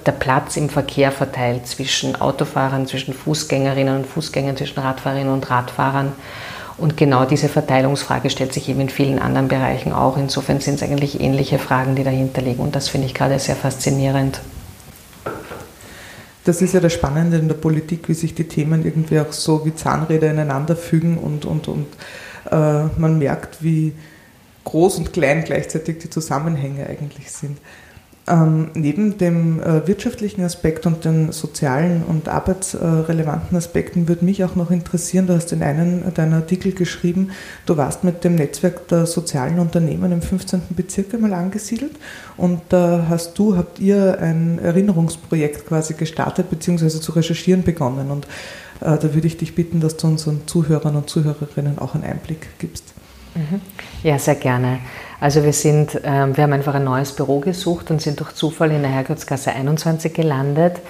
der 0.05 0.13
Platz 0.13 0.59
im 0.59 0.69
Verkehr 0.69 1.11
verteilt 1.11 1.67
zwischen 1.67 2.21
Autofahrern, 2.21 2.87
zwischen 2.87 3.15
Fußgängerinnen 3.15 3.97
und 3.97 4.07
Fußgängern, 4.07 4.59
zwischen 4.59 4.79
Radfahrerinnen 4.79 5.33
und 5.33 5.49
Radfahrern. 5.49 6.13
Und 6.77 6.99
genau 6.99 7.25
diese 7.25 7.49
Verteilungsfrage 7.49 8.29
stellt 8.29 8.53
sich 8.53 8.69
eben 8.69 8.83
in 8.83 8.91
vielen 8.91 9.19
anderen 9.19 9.49
Bereichen 9.49 9.95
auch. 9.95 10.19
Insofern 10.19 10.61
sind 10.61 10.75
es 10.75 10.83
eigentlich 10.83 11.19
ähnliche 11.19 11.59
Fragen, 11.59 11.95
die 11.95 12.05
dahinter 12.05 12.43
liegen. 12.43 12.63
Und 12.63 12.77
das 12.77 12.91
finde 12.91 13.07
ich 13.07 13.15
gerade 13.15 13.39
sehr 13.39 13.57
faszinierend 13.57 14.41
das 16.47 16.63
ist 16.63 16.75
ja 16.75 16.81
das 16.81 16.93
Spannende 16.93 17.39
in 17.39 17.49
der 17.49 17.57
Politik, 17.57 18.09
wie 18.09 18.15
sich 18.15 18.35
die 18.35 18.47
Themen 18.47 18.85
irgendwie 18.85 19.19
auch 19.19 19.33
so 19.33 19.67
wie 19.67 19.75
Zahnräder 19.75 20.31
ineinander 20.31 20.77
fügen 20.77 21.19
und, 21.19 21.45
und, 21.45 21.67
und 21.67 21.87
äh, 22.51 22.85
man 22.99 23.19
merkt, 23.19 23.63
wie 23.65 23.93
groß 24.65 24.99
und 24.99 25.13
klein 25.13 25.45
gleichzeitig 25.45 25.99
die 25.99 26.11
Zusammenhänge 26.11 26.87
eigentlich 26.87 27.33
sind. 27.33 27.59
Ähm, 28.29 28.71
neben 28.75 29.19
dem 29.19 29.61
äh, 29.61 29.87
wirtschaftlichen 29.87 30.43
Aspekt 30.43 30.85
und 30.85 31.05
den 31.05 31.31
sozialen 31.31 32.03
und 32.03 32.29
arbeitsrelevanten 32.29 33.57
Aspekten 33.57 34.09
würde 34.09 34.25
mich 34.25 34.43
auch 34.43 34.57
noch 34.57 34.73
interessieren, 34.73 35.29
du 35.29 35.35
hast 35.35 35.53
in 35.53 35.63
einem 35.63 36.03
deiner 36.13 36.37
Artikel 36.37 36.73
geschrieben, 36.73 37.31
du 37.67 37.77
warst 37.77 38.03
mit 38.03 38.25
dem 38.25 38.35
Netzwerk 38.35 38.89
der 38.89 39.07
sozialen 39.07 39.61
Unternehmen 39.61 40.11
im 40.11 40.23
15. 40.23 40.63
Bezirk 40.71 41.15
einmal 41.15 41.35
angesiedelt 41.35 41.93
und 42.37 42.63
da 42.71 42.99
äh, 42.99 43.03
hast 43.09 43.39
du, 43.39 43.57
habt 43.57 43.79
ihr 43.79 44.19
ein 44.21 44.59
Erinnerungsprojekt 44.59 45.67
quasi 45.67 45.95
gestartet 45.95 46.51
bzw. 46.51 46.89
zu 46.89 47.13
recherchieren 47.13 47.63
begonnen 47.63 48.11
und 48.11 48.27
Äh, 48.81 48.99
da 48.99 49.15
würde 49.15 49.27
ich 49.27 49.37
dich 49.37 49.55
bitten, 49.55 49.81
dass 49.81 49.97
du 49.97 50.07
unseren 50.07 50.47
Zuhörern 50.47 50.97
und 50.97 51.09
Zuhörerinnen 51.09 51.79
auch 51.79 51.95
einen 51.95 52.05
Einblick 52.05 52.49
gibst. 52.59 52.93
Mhm. 53.35 53.61
Ja, 54.03 54.19
sehr 54.19 54.35
gerne. 54.35 54.79
Also 55.21 55.45
wir 55.45 55.53
sind, 55.53 56.01
ähm, 56.05 56.37
wir 56.37 56.45
haben 56.45 56.53
einfach 56.53 56.75
ein 56.75 56.85
neues 56.85 57.13
Büro 57.13 57.41
gesucht 57.41 57.91
und 57.91 58.03
sind 58.03 58.21
durch 58.21 58.33
Zufall 58.33 58.71
in 58.71 58.83
der 58.83 58.91
Herrgottsgasse 58.91 59.53
21 59.53 60.13
gelandet, 60.13 60.81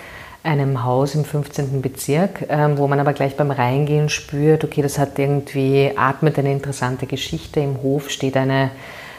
einem 0.43 0.85
Haus 0.85 1.15
im 1.15 1.25
15. 1.25 1.81
Bezirk, 1.81 2.47
ähm, 2.49 2.79
wo 2.79 2.89
man 2.89 2.99
aber 3.01 3.13
gleich 3.13 3.37
beim 3.37 3.51
Reingehen 3.51 4.09
spürt, 4.09 4.65
okay, 4.65 4.83
das 4.83 4.99
hat 4.99 5.19
irgendwie, 5.19 5.93
atmet 5.97 6.39
eine 6.39 6.53
interessante 6.53 7.07
Geschichte. 7.07 7.61
Im 7.61 7.83
Hof 7.83 8.11
steht 8.11 8.37
eine 8.37 8.71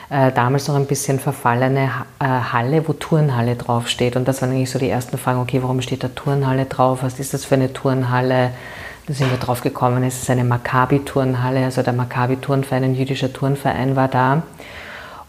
äh, 0.09 0.31
damals 0.31 0.67
noch 0.67 0.75
ein 0.75 0.85
bisschen 0.85 1.19
verfallene 1.19 1.89
äh, 2.19 2.25
Halle, 2.25 2.87
wo 2.87 2.93
Turnhalle 2.93 3.55
draufsteht. 3.55 4.15
Und 4.15 4.27
das 4.27 4.41
waren 4.41 4.51
eigentlich 4.51 4.71
so 4.71 4.79
die 4.79 4.89
ersten 4.89 5.17
Fragen, 5.17 5.39
okay, 5.39 5.61
warum 5.61 5.81
steht 5.81 6.03
da 6.03 6.09
Turnhalle 6.09 6.65
drauf? 6.65 6.99
Was 7.01 7.19
ist 7.19 7.33
das 7.33 7.45
für 7.45 7.55
eine 7.55 7.73
Turnhalle? 7.73 8.51
Da 9.07 9.13
sind 9.13 9.31
wir 9.31 9.37
drauf 9.37 9.61
gekommen, 9.61 10.03
es 10.03 10.21
ist 10.21 10.29
eine 10.29 10.43
Maccabi-Turnhalle, 10.43 11.63
also 11.63 11.81
der 11.81 11.93
Maccabi-Turnverein, 11.93 12.83
ein 12.83 12.95
jüdischer 12.95 13.31
Turnverein 13.31 13.95
war 13.95 14.09
da. 14.09 14.43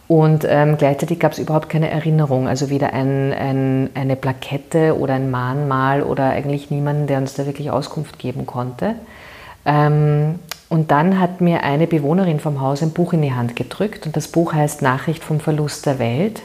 Und 0.09 0.47
ähm, 0.49 0.79
gleichzeitig 0.79 1.21
gab 1.21 1.33
es 1.33 1.39
überhaupt 1.39 1.69
keine 1.69 1.91
Erinnerung, 1.91 2.49
also 2.49 2.71
weder 2.71 2.95
ein, 2.95 3.33
ein, 3.35 3.91
eine 3.93 4.17
Plakette 4.17 4.99
oder 4.99 5.15
ein 5.15 5.31
Mahnmal 5.31 6.03
oder 6.03 6.31
eigentlich 6.31 6.71
niemanden, 6.71 7.07
der 7.07 7.19
uns 7.19 7.35
da 7.35 7.45
wirklich 7.45 7.71
Auskunft 7.71 8.19
geben 8.19 8.47
konnte. 8.47 8.95
Ähm, 9.67 10.37
und 10.71 10.91
dann 10.91 11.21
hat 11.21 11.43
mir 11.43 11.63
eine 11.63 11.87
Bewohnerin 11.87 12.41
vom 12.41 12.63
Haus 12.63 12.83
ein 12.83 12.93
Buch 12.93 13.13
in 13.13 13.21
die 13.21 13.35
Hand 13.35 13.55
gedrückt 13.55 14.07
und 14.07 14.17
das 14.17 14.29
Buch 14.29 14.55
heißt 14.55 14.81
Nachricht 14.81 15.23
vom 15.23 15.41
Verlust 15.41 15.85
der 15.85 15.99
Welt, 15.99 16.41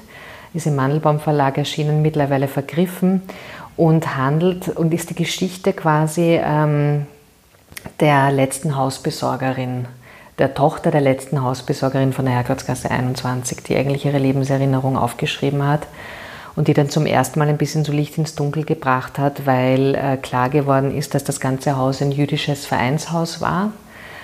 ist 0.54 0.68
im 0.68 0.76
Mandelbaum 0.76 1.22
Verlag 1.22 1.58
erschienen, 1.58 2.02
mittlerweile 2.02 2.50
vergriffen 2.50 3.22
und 3.78 4.18
handelt 4.18 4.70
und 4.70 4.94
ist 4.94 5.10
die 5.10 5.16
Geschichte 5.16 5.72
quasi 5.72 6.40
ähm, 6.42 7.06
der 8.02 8.30
letzten 8.32 8.76
Hausbesorgerin 8.76 9.88
der 10.40 10.54
Tochter 10.54 10.92
der 10.92 11.02
letzten 11.02 11.44
Hausbesorgerin 11.44 12.14
von 12.14 12.26
der 12.26 12.34
Herrgottsgasse 12.36 12.90
21, 12.90 13.64
die 13.64 13.76
eigentlich 13.76 14.06
ihre 14.06 14.18
Lebenserinnerung 14.18 14.98
aufgeschrieben 14.98 15.68
hat 15.68 15.88
und 16.56 16.68
die 16.68 16.74
dann 16.74 16.90
zum 16.90 17.06
ersten 17.06 17.40
Mal 17.40 17.50
ein 17.50 17.58
bisschen 17.58 17.86
so 17.86 17.92
Licht 17.92 18.18
ins 18.18 18.36
Dunkel 18.36 18.64
gebracht 18.64 19.20
hat, 19.20 19.46
weil 19.46 19.96
äh, 19.96 20.18
klar 20.18 20.50
geworden 20.50 20.96
ist, 20.96 21.16
dass 21.16 21.24
das 21.24 21.40
ganze 21.40 21.78
Haus 21.78 22.02
ein 22.02 22.12
jüdisches 22.12 22.66
Vereinshaus 22.66 23.42
war 23.42 23.72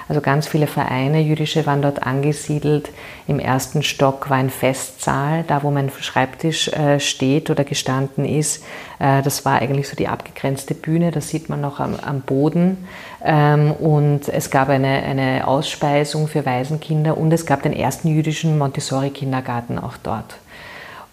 also 0.09 0.21
ganz 0.21 0.47
viele 0.47 0.65
Vereine, 0.65 1.21
jüdische, 1.21 1.67
waren 1.67 1.83
dort 1.83 2.01
angesiedelt. 2.01 2.89
Im 3.27 3.39
ersten 3.39 3.83
Stock 3.83 4.31
war 4.31 4.37
ein 4.37 4.49
Festsaal, 4.49 5.43
da 5.47 5.61
wo 5.61 5.69
mein 5.69 5.91
Schreibtisch 6.01 6.67
äh, 6.69 6.99
steht 6.99 7.51
oder 7.51 7.63
gestanden 7.63 8.25
ist. 8.25 8.63
Äh, 8.97 9.21
das 9.21 9.45
war 9.45 9.61
eigentlich 9.61 9.87
so 9.87 9.95
die 9.95 10.07
abgegrenzte 10.07 10.73
Bühne, 10.73 11.11
das 11.11 11.29
sieht 11.29 11.47
man 11.47 11.61
noch 11.61 11.79
am, 11.79 11.95
am 12.03 12.21
Boden. 12.21 12.87
Ähm, 13.23 13.71
und 13.71 14.27
es 14.27 14.49
gab 14.49 14.69
eine, 14.69 15.03
eine 15.03 15.47
Ausspeisung 15.47 16.27
für 16.27 16.43
Waisenkinder 16.43 17.15
und 17.15 17.31
es 17.31 17.45
gab 17.45 17.61
den 17.61 17.73
ersten 17.73 18.07
jüdischen 18.07 18.57
Montessori-Kindergarten 18.57 19.77
auch 19.77 19.97
dort. 20.01 20.37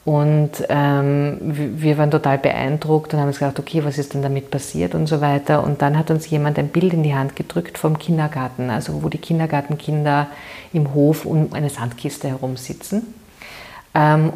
Und 0.06 0.64
ähm, 0.68 1.38
wir 1.40 1.98
waren 1.98 2.12
total 2.12 2.38
beeindruckt 2.38 3.12
und 3.12 3.18
haben 3.18 3.26
uns 3.26 3.40
gedacht, 3.40 3.58
okay, 3.58 3.84
was 3.84 3.98
ist 3.98 4.14
denn 4.14 4.22
damit 4.22 4.52
passiert 4.52 4.94
und 4.94 5.08
so 5.08 5.20
weiter. 5.20 5.64
Und 5.64 5.82
dann 5.82 5.98
hat 5.98 6.12
uns 6.12 6.30
jemand 6.30 6.60
ein 6.60 6.68
Bild 6.68 6.92
in 6.92 7.02
die 7.02 7.16
Hand 7.16 7.34
gedrückt 7.34 7.76
vom 7.76 7.98
Kindergarten, 7.98 8.70
also 8.70 9.02
wo 9.02 9.08
die 9.08 9.18
Kindergartenkinder 9.18 10.28
im 10.72 10.94
Hof 10.94 11.26
um 11.26 11.52
eine 11.52 11.70
Sandkiste 11.70 12.28
herum 12.28 12.56
sitzen. 12.56 13.02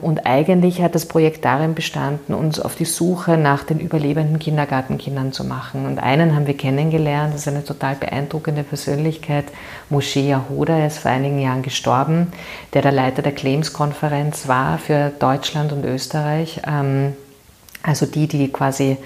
Und 0.00 0.26
eigentlich 0.26 0.80
hat 0.80 0.94
das 0.94 1.04
Projekt 1.04 1.44
darin 1.44 1.74
bestanden, 1.74 2.32
uns 2.32 2.58
auf 2.58 2.76
die 2.76 2.86
Suche 2.86 3.36
nach 3.36 3.62
den 3.62 3.78
überlebenden 3.78 4.38
Kindergartenkindern 4.38 5.32
zu 5.32 5.44
machen. 5.44 5.84
Und 5.84 5.98
einen 5.98 6.34
haben 6.34 6.46
wir 6.46 6.56
kennengelernt, 6.56 7.34
das 7.34 7.42
ist 7.42 7.48
eine 7.48 7.64
total 7.64 7.94
beeindruckende 7.96 8.62
Persönlichkeit, 8.62 9.44
Moshe 9.90 10.20
Yahuda, 10.20 10.78
er 10.78 10.86
ist 10.86 10.98
vor 10.98 11.10
einigen 11.10 11.38
Jahren 11.38 11.60
gestorben, 11.60 12.32
der 12.72 12.80
der 12.80 12.92
Leiter 12.92 13.20
der 13.20 13.32
Claims-Konferenz 13.32 14.48
war 14.48 14.78
für 14.78 15.12
Deutschland 15.18 15.72
und 15.72 15.84
Österreich. 15.84 16.62
Ähm, 16.66 17.14
also 17.82 18.06
die, 18.06 18.28
die 18.28 18.48
quasi 18.48 18.96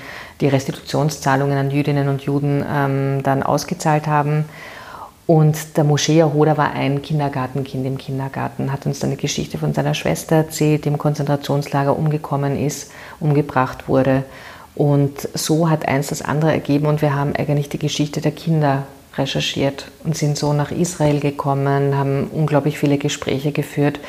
die 0.41 0.49
Restitutionszahlungen 0.49 1.59
an 1.59 1.71
Jüdinnen 1.71 2.09
und 2.09 2.23
Juden 2.23 2.65
ähm, 2.69 3.23
dann 3.25 3.43
ausgezahlt 3.43 4.07
haben. 4.07 4.45
Und 5.27 5.79
der 5.79 5.85
Moshe 5.85 6.13
Yahoda 6.13 6.59
war 6.59 6.73
ein 6.73 7.01
Kindergartenkind 7.01 7.87
im 7.87 7.97
Kindergarten, 7.97 8.71
hat 8.71 8.85
uns 8.85 8.99
dann 8.99 9.11
eine 9.11 9.17
Geschichte 9.17 9.57
von 9.57 9.73
seiner 9.73 9.95
Schwester 9.95 10.37
erzählt, 10.37 10.85
die 10.85 10.89
im 10.89 10.99
Konzentrationslager 10.99 11.99
umgekommen 11.99 12.59
ist, 12.59 12.91
umgebracht 13.21 13.89
wurde. 13.89 14.25
Und 14.75 15.29
so 15.35 15.71
hat 15.71 15.89
eins 15.89 16.09
das 16.09 16.21
andere 16.21 16.53
ergeben 16.53 16.87
und 16.87 17.01
wir 17.01 17.15
haben 17.15 17.35
eigentlich 17.37 17.71
die 17.71 17.79
Geschichte 17.79 18.21
der 18.21 18.33
Kinder 18.33 18.83
recherchiert 19.17 19.87
und 20.03 20.17
sind 20.17 20.37
so 20.37 20.53
nach 20.53 20.73
Israel 20.73 21.21
gekommen, 21.21 21.97
haben 21.97 22.27
unglaublich 22.33 22.79
viele 22.79 22.99
Gespräche 22.99 23.53
geführt 23.53 24.01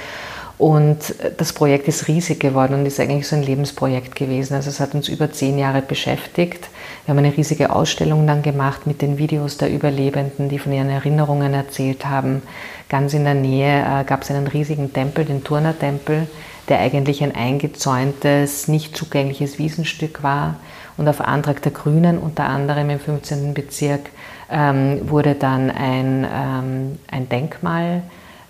und 0.58 1.16
das 1.38 1.52
Projekt 1.52 1.88
ist 1.90 2.08
riesig 2.08 2.40
geworden 2.40 2.76
und 2.76 2.86
ist 2.86 3.00
eigentlich 3.00 3.28
so 3.28 3.36
ein 3.36 3.44
Lebensprojekt 3.44 4.16
gewesen. 4.16 4.54
Also 4.54 4.70
es 4.70 4.80
hat 4.80 4.96
uns 4.96 5.10
über 5.10 5.32
zehn 5.32 5.58
Jahre 5.58 5.82
beschäftigt. 5.82 6.70
Wir 7.06 7.12
haben 7.12 7.20
eine 7.20 7.36
riesige 7.36 7.76
Ausstellung 7.76 8.26
dann 8.26 8.42
gemacht 8.42 8.88
mit 8.88 9.02
den 9.02 9.18
Videos 9.18 9.58
der 9.58 9.70
Überlebenden, 9.70 10.48
die 10.48 10.60
von 10.60 10.72
ihren 10.72 10.90
Erinnerungen 10.90 11.54
erzählt 11.54 12.06
haben. 12.06 12.42
Ganz 12.88 13.14
in 13.14 13.26
der 13.26 13.34
Nähe 13.34 13.82
äh, 13.82 14.04
gab 14.06 14.22
es 14.22 14.32
einen 14.32 14.48
riesigen 14.48 14.94
Tempel, 14.94 15.26
den 15.26 15.44
Turnertempel, 15.44 16.28
der 16.70 16.80
eigentlich 16.80 17.22
ein 17.22 17.36
eingezäuntes, 17.36 18.70
nicht 18.70 18.96
zugängliches 18.96 19.60
Wiesenstück 19.60 20.24
war. 20.24 20.56
Und 20.96 21.10
auf 21.10 21.20
Antrag 21.20 21.62
der 21.64 21.74
Grünen, 21.74 22.18
unter 22.18 22.46
anderem 22.46 22.90
im 22.90 23.00
15. 23.00 23.54
Bezirk, 23.54 24.10
ähm, 24.50 25.10
wurde 25.10 25.36
dann 25.36 25.70
ein, 25.70 26.26
ähm, 26.34 27.00
ein 27.12 27.28
Denkmal 27.28 28.04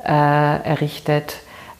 äh, 0.03 0.07
errichtet 0.11 1.37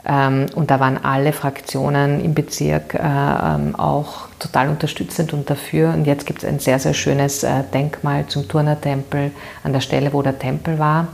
und 0.08 0.70
da 0.70 0.80
waren 0.80 1.04
alle 1.04 1.34
Fraktionen 1.34 2.24
im 2.24 2.36
Bezirk 2.36 2.94
äh, 2.94 3.00
ähm, 3.00 3.76
auch 3.76 4.28
total 4.38 4.70
unterstützend 4.70 5.34
und 5.34 5.50
dafür. 5.50 5.94
Und 5.94 6.06
jetzt 6.06 6.28
gibt 6.28 6.44
es 6.44 6.50
ein 6.50 6.60
sehr, 6.60 6.78
sehr 6.78 6.94
schönes 6.94 7.44
äh, 7.44 7.63
Denkmal 7.74 8.28
zum 8.28 8.48
Turnertempel 8.48 9.32
an 9.63 9.74
der 9.74 9.80
Stelle, 9.80 10.13
wo 10.13 10.22
der 10.22 10.38
Tempel 10.38 10.78
war. 10.78 11.08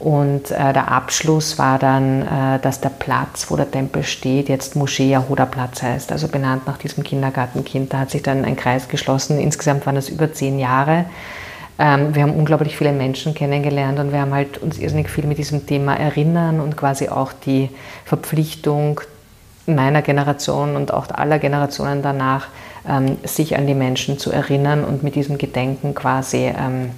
Und 0.00 0.50
äh, 0.50 0.72
der 0.72 0.90
Abschluss 0.90 1.58
war 1.60 1.78
dann, 1.78 2.26
dass 2.60 2.80
der 2.80 2.88
Platz, 2.88 3.46
wo 3.50 3.56
der 3.56 3.70
Tempel 3.70 4.02
steht, 4.02 4.48
jetzt 4.48 4.74
Moschee 4.74 5.10
Yahuda 5.10 5.46
Platz 5.46 5.82
heißt, 5.82 6.10
also 6.10 6.26
benannt 6.26 6.66
nach 6.66 6.76
diesem 6.76 7.04
Kindergartenkind. 7.04 7.92
Da 7.92 8.00
hat 8.00 8.10
sich 8.10 8.22
dann 8.22 8.44
ein 8.44 8.56
Kreis 8.56 8.88
geschlossen. 8.88 9.38
Insgesamt 9.38 9.86
waren 9.86 9.94
das 9.94 10.08
über 10.08 10.32
zehn 10.32 10.58
Jahre. 10.58 11.04
Ähm, 11.78 12.14
wir 12.14 12.22
haben 12.22 12.34
unglaublich 12.34 12.76
viele 12.76 12.92
Menschen 12.92 13.34
kennengelernt 13.34 13.98
und 13.98 14.12
wir 14.12 14.20
haben 14.20 14.34
halt 14.34 14.58
uns 14.58 14.78
irrsinnig 14.78 15.10
viel 15.10 15.26
mit 15.26 15.38
diesem 15.38 15.66
Thema 15.66 15.94
erinnern 15.94 16.60
und 16.60 16.76
quasi 16.76 17.08
auch 17.08 17.32
die 17.32 17.70
Verpflichtung 18.04 19.00
meiner 19.66 20.02
Generation 20.02 20.76
und 20.76 20.92
auch 20.92 21.08
aller 21.10 21.38
Generationen 21.38 22.02
danach, 22.02 22.48
ähm, 22.88 23.16
sich 23.24 23.56
an 23.56 23.66
die 23.66 23.74
Menschen 23.74 24.18
zu 24.18 24.30
erinnern 24.30 24.84
und 24.84 25.02
mit 25.02 25.14
diesem 25.14 25.38
Gedenken 25.38 25.94
quasi 25.94 26.52
ähm, 26.56 26.90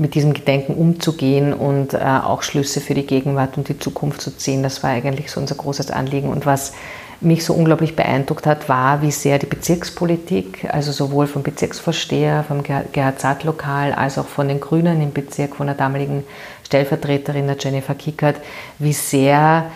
mit 0.00 0.14
diesem 0.14 0.32
Gedenken 0.32 0.74
umzugehen 0.74 1.52
und 1.52 1.92
äh, 1.92 1.98
auch 1.98 2.42
Schlüsse 2.42 2.80
für 2.80 2.94
die 2.94 3.06
Gegenwart 3.06 3.58
und 3.58 3.68
die 3.68 3.78
Zukunft 3.78 4.22
zu 4.22 4.34
ziehen. 4.34 4.62
Das 4.62 4.82
war 4.82 4.90
eigentlich 4.90 5.30
so 5.30 5.38
unser 5.38 5.56
großes 5.56 5.90
Anliegen. 5.90 6.30
Und 6.30 6.46
was 6.46 6.72
mich 7.20 7.44
so 7.44 7.52
unglaublich 7.54 7.96
beeindruckt 7.96 8.46
hat, 8.46 8.68
war, 8.68 9.02
wie 9.02 9.10
sehr 9.10 9.38
die 9.38 9.46
Bezirkspolitik, 9.46 10.66
also 10.72 10.90
sowohl 10.90 11.26
vom 11.26 11.42
Bezirksvorsteher, 11.42 12.44
vom 12.44 12.62
Gerhard 12.62 13.20
Satt 13.20 13.44
Lokal, 13.44 13.92
als 13.92 14.16
auch 14.18 14.26
von 14.26 14.48
den 14.48 14.60
Grünen 14.60 15.02
im 15.02 15.12
Bezirk, 15.12 15.56
von 15.56 15.66
der 15.66 15.76
damaligen 15.76 16.24
Stellvertreterin 16.64 17.46
der 17.46 17.56
Jennifer 17.58 17.94
Kickert, 17.94 18.36
wie 18.78 18.92
sehr 18.92 19.66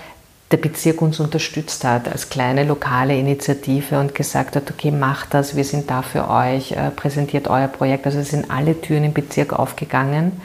der 0.50 0.56
Bezirk 0.58 1.02
uns 1.02 1.20
unterstützt 1.20 1.84
hat 1.84 2.06
als 2.08 2.28
kleine 2.28 2.64
lokale 2.64 3.16
Initiative 3.16 3.98
und 3.98 4.14
gesagt 4.14 4.56
hat, 4.56 4.70
okay, 4.70 4.90
macht 4.90 5.34
das, 5.34 5.56
wir 5.56 5.64
sind 5.64 5.90
da 5.90 6.02
für 6.02 6.30
euch, 6.30 6.72
äh, 6.72 6.90
präsentiert 6.90 7.48
euer 7.48 7.66
Projekt. 7.66 8.06
Also 8.06 8.20
es 8.20 8.30
sind 8.30 8.50
alle 8.50 8.80
Türen 8.80 9.04
im 9.04 9.12
Bezirk 9.12 9.52
aufgegangen. 9.52 10.40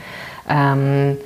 Ähm, 0.49 1.17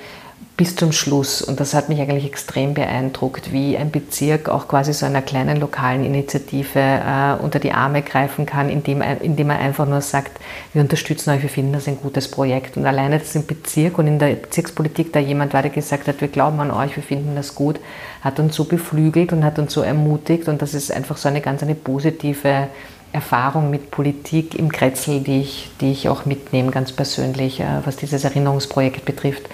bis 0.55 0.75
zum 0.75 0.91
Schluss. 0.91 1.41
Und 1.41 1.59
das 1.59 1.73
hat 1.73 1.89
mich 1.89 1.99
eigentlich 1.99 2.25
extrem 2.25 2.75
beeindruckt, 2.75 3.51
wie 3.51 3.75
ein 3.75 3.89
Bezirk 3.89 4.49
auch 4.49 4.67
quasi 4.67 4.93
so 4.93 5.05
einer 5.05 5.23
kleinen 5.23 5.59
lokalen 5.59 6.05
Initiative 6.05 6.79
äh, 6.79 7.33
unter 7.41 7.57
die 7.59 7.71
Arme 7.71 8.03
greifen 8.03 8.45
kann, 8.45 8.69
indem, 8.69 9.01
indem 9.01 9.49
er 9.49 9.59
einfach 9.59 9.87
nur 9.87 10.01
sagt, 10.01 10.39
wir 10.73 10.83
unterstützen 10.83 11.31
euch, 11.31 11.41
wir 11.41 11.49
finden 11.49 11.73
das 11.73 11.87
ein 11.87 11.97
gutes 11.97 12.29
Projekt. 12.29 12.77
Und 12.77 12.85
alleine 12.85 13.17
das 13.17 13.33
im 13.35 13.47
Bezirk 13.47 13.97
und 13.97 14.05
in 14.05 14.19
der 14.19 14.35
Bezirkspolitik 14.35 15.11
da 15.11 15.19
jemand 15.19 15.53
war, 15.53 15.63
der 15.63 15.71
gesagt 15.71 16.07
hat, 16.07 16.21
wir 16.21 16.27
glauben 16.27 16.59
an 16.59 16.69
euch, 16.69 16.95
wir 16.95 17.03
finden 17.03 17.35
das 17.35 17.55
gut, 17.55 17.79
hat 18.21 18.39
uns 18.39 18.55
so 18.55 18.65
beflügelt 18.65 19.33
und 19.33 19.43
hat 19.43 19.57
uns 19.57 19.73
so 19.73 19.81
ermutigt. 19.81 20.47
Und 20.47 20.61
das 20.61 20.75
ist 20.75 20.91
einfach 20.91 21.17
so 21.17 21.29
eine 21.29 21.41
ganz 21.41 21.63
eine 21.63 21.75
positive 21.75 22.67
Erfahrung 23.11 23.71
mit 23.71 23.89
Politik 23.89 24.53
im 24.53 24.71
Kretzel, 24.71 25.21
die 25.21 25.41
ich, 25.41 25.71
die 25.81 25.91
ich 25.91 26.09
auch 26.09 26.25
mitnehme, 26.25 26.69
ganz 26.69 26.91
persönlich, 26.91 27.59
äh, 27.59 27.65
was 27.85 27.95
dieses 27.95 28.23
Erinnerungsprojekt 28.23 29.05
betrifft. 29.05 29.49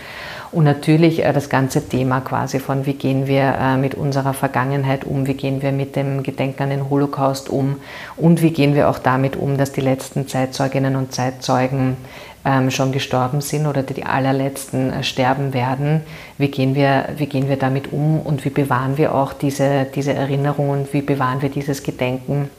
Und 0.52 0.64
natürlich 0.64 1.24
äh, 1.24 1.32
das 1.32 1.50
ganze 1.50 1.88
Thema 1.88 2.22
quasi 2.22 2.60
von, 2.60 2.86
wie 2.86 2.94
gehen 2.94 3.28
wir 3.28 3.56
äh, 3.60 3.78
mit 3.78 3.96
unserer 3.96 4.34
Vergangenheit 4.34 5.06
um, 5.06 5.28
wie 5.28 5.36
gehen 5.36 5.62
wir 5.62 5.72
mit 5.72 5.96
dem 5.96 6.24
Gedenken 6.24 6.64
an 6.64 6.70
den 6.70 6.90
Holocaust 6.90 7.50
um 7.50 7.76
und 8.18 8.42
wie 8.42 8.52
gehen 8.52 8.74
wir 8.74 8.90
auch 8.90 9.00
damit 9.00 9.36
um, 9.36 9.58
dass 9.58 9.72
die 9.72 9.82
letzten 9.82 10.28
Zeitzeuginnen 10.28 10.96
und 10.96 11.14
Zeitzeugen 11.14 11.98
ähm, 12.46 12.72
schon 12.72 12.92
gestorben 12.92 13.42
sind 13.42 13.68
oder 13.68 13.84
die 13.84 14.06
allerletzten 14.06 14.92
äh, 14.92 15.04
sterben 15.04 15.54
werden. 15.54 16.02
Wie 16.40 16.48
gehen, 16.48 16.74
wir, 16.74 17.10
wie 17.18 17.28
gehen 17.28 17.48
wir 17.48 17.58
damit 17.58 17.94
um 17.94 18.20
und 18.20 18.44
wie 18.44 18.50
bewahren 18.50 18.98
wir 18.98 19.14
auch 19.14 19.34
diese, 19.34 19.86
diese 19.94 20.14
Erinnerungen, 20.14 20.88
wie 20.92 21.02
bewahren 21.02 21.44
wir 21.44 21.50
dieses 21.50 21.84
Gedenken 21.84 22.50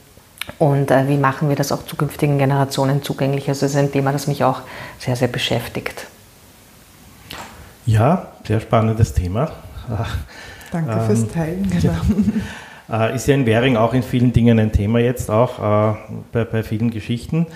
und 0.59 0.91
wie 0.91 1.17
machen 1.17 1.49
wir 1.49 1.57
das 1.57 1.71
auch 1.71 1.85
zukünftigen 1.85 2.39
Generationen 2.39 3.03
zugänglich. 3.03 3.49
Also 3.49 3.63
das 3.67 3.73
ist 3.73 3.77
ein 3.77 3.93
Thema, 3.93 4.11
das 4.11 4.27
mich 4.27 4.43
auch 4.43 4.63
sehr, 4.99 5.15
sehr 5.15 5.29
beschäftigt. 5.29 6.07
Ja, 7.91 8.29
sehr 8.45 8.61
spannendes 8.61 9.15
Thema. 9.15 9.51
Danke 10.71 10.93
ähm, 10.93 11.07
fürs 11.07 11.29
Teilen. 11.29 11.69
Genau. 11.71 11.95
Äh, 12.93 13.15
ist 13.15 13.29
ja 13.29 13.37
in 13.37 13.47
Währing 13.47 13.77
auch 13.77 13.95
in 13.95 14.03
vielen 14.03 14.33
Dingen 14.33 14.59
ein 14.59 14.73
Thema 14.73 14.99
jetzt 14.99 15.31
auch, 15.31 15.61
äh, 15.61 15.97
bei, 16.33 16.45
bei, 16.45 16.65
vielen 16.65 16.91
Geschichten. 16.91 17.47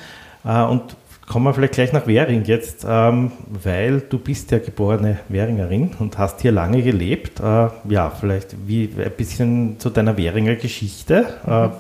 Äh, 0.45 0.63
und 0.63 0.95
kommen 1.27 1.45
wir 1.47 1.53
vielleicht 1.53 1.73
gleich 1.73 1.93
nach 1.93 2.07
Währing 2.07 2.45
jetzt, 2.45 2.87
ähm, 2.89 3.33
weil 3.49 4.01
du 4.01 4.21
bist 4.21 4.53
ja 4.53 4.61
geborene 4.61 5.19
Währingerin 5.29 5.91
und 5.99 6.19
hast 6.19 6.41
hier 6.41 6.53
lange 6.53 6.83
gelebt. 6.83 7.41
Äh, 7.41 7.67
ja, 7.89 8.11
vielleicht 8.11 8.55
wie 8.69 8.89
ein 8.97 9.11
bisschen 9.17 9.81
zu 9.81 9.91
deiner 9.91 10.17
Währinger 10.17 10.55
Geschichte. 10.55 11.27
Äh, 11.45 11.67
mhm. 11.67 11.73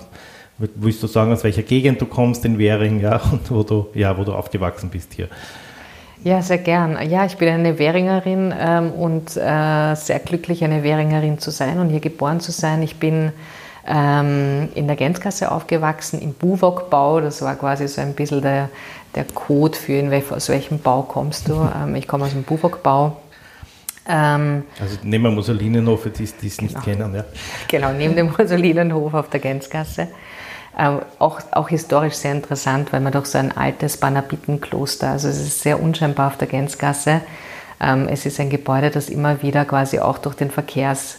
Willst 0.74 1.00
du 1.04 1.06
sagen, 1.06 1.30
aus 1.30 1.44
welcher 1.44 1.62
Gegend 1.62 2.00
du 2.00 2.06
kommst 2.06 2.44
in 2.44 2.58
Währing 2.58 2.98
ja, 2.98 3.20
und 3.30 3.48
wo 3.52 3.62
du, 3.62 3.86
ja, 3.94 4.18
wo 4.18 4.24
du 4.24 4.32
aufgewachsen 4.32 4.90
bist 4.90 5.14
hier? 5.14 5.28
Ja, 6.22 6.40
sehr 6.40 6.58
gern. 6.58 6.98
Ja, 7.08 7.26
ich 7.26 7.36
bin 7.36 7.48
eine 7.48 7.78
Währingerin 7.78 8.54
ähm, 8.58 8.92
und 8.92 9.36
äh, 9.36 9.94
sehr 9.94 10.20
glücklich, 10.24 10.64
eine 10.64 10.82
Währingerin 10.82 11.38
zu 11.38 11.50
sein 11.50 11.78
und 11.78 11.90
hier 11.90 12.00
geboren 12.00 12.40
zu 12.40 12.52
sein. 12.52 12.82
Ich 12.82 12.96
bin 12.96 13.32
ähm, 13.86 14.68
in 14.74 14.86
der 14.86 14.96
Gänzgasse 14.96 15.50
aufgewachsen, 15.50 16.20
im 16.20 16.32
Buwok-Bau. 16.32 17.20
Das 17.20 17.42
war 17.42 17.56
quasi 17.56 17.88
so 17.88 18.00
ein 18.00 18.14
bisschen 18.14 18.40
der, 18.40 18.70
der 19.14 19.24
Code 19.24 19.76
für, 19.76 19.94
in 19.94 20.10
welch, 20.10 20.30
aus 20.30 20.48
welchem 20.48 20.78
Bau 20.78 21.02
kommst 21.02 21.48
du. 21.48 21.54
Ähm, 21.76 21.94
ich 21.96 22.08
komme 22.08 22.24
aus 22.24 22.32
dem 22.32 22.44
Buwok-Bau. 22.44 23.16
Ähm, 24.06 24.64
also 24.80 24.96
neben 25.02 25.24
dem 25.24 25.34
Mussolinenhof, 25.34 26.02
für 26.02 26.10
die, 26.10 26.24
die 26.24 26.46
es 26.46 26.60
nicht 26.60 26.74
genau. 26.74 26.84
kennen. 26.84 27.14
Ja. 27.14 27.24
Genau, 27.68 27.92
neben 27.92 28.14
dem 28.14 28.32
Mussolinenhof 28.36 29.14
auf 29.14 29.30
der 29.30 29.40
Gänzgasse. 29.40 30.08
Ähm, 30.78 31.00
auch, 31.18 31.40
auch 31.52 31.68
historisch 31.68 32.14
sehr 32.14 32.32
interessant, 32.32 32.92
weil 32.92 33.00
man 33.00 33.12
doch 33.12 33.26
so 33.26 33.38
ein 33.38 33.56
altes 33.56 33.96
Banabitenkloster, 33.96 35.10
also 35.10 35.28
es 35.28 35.40
ist 35.40 35.60
sehr 35.60 35.80
unscheinbar 35.80 36.28
auf 36.28 36.36
der 36.36 36.48
Gänzgasse. 36.48 37.20
Ähm, 37.80 38.08
es 38.08 38.26
ist 38.26 38.40
ein 38.40 38.50
Gebäude, 38.50 38.90
das 38.90 39.08
immer 39.08 39.42
wieder 39.42 39.64
quasi 39.64 40.00
auch 40.00 40.18
durch 40.18 40.34
den 40.34 40.50
Verkehrs 40.50 41.18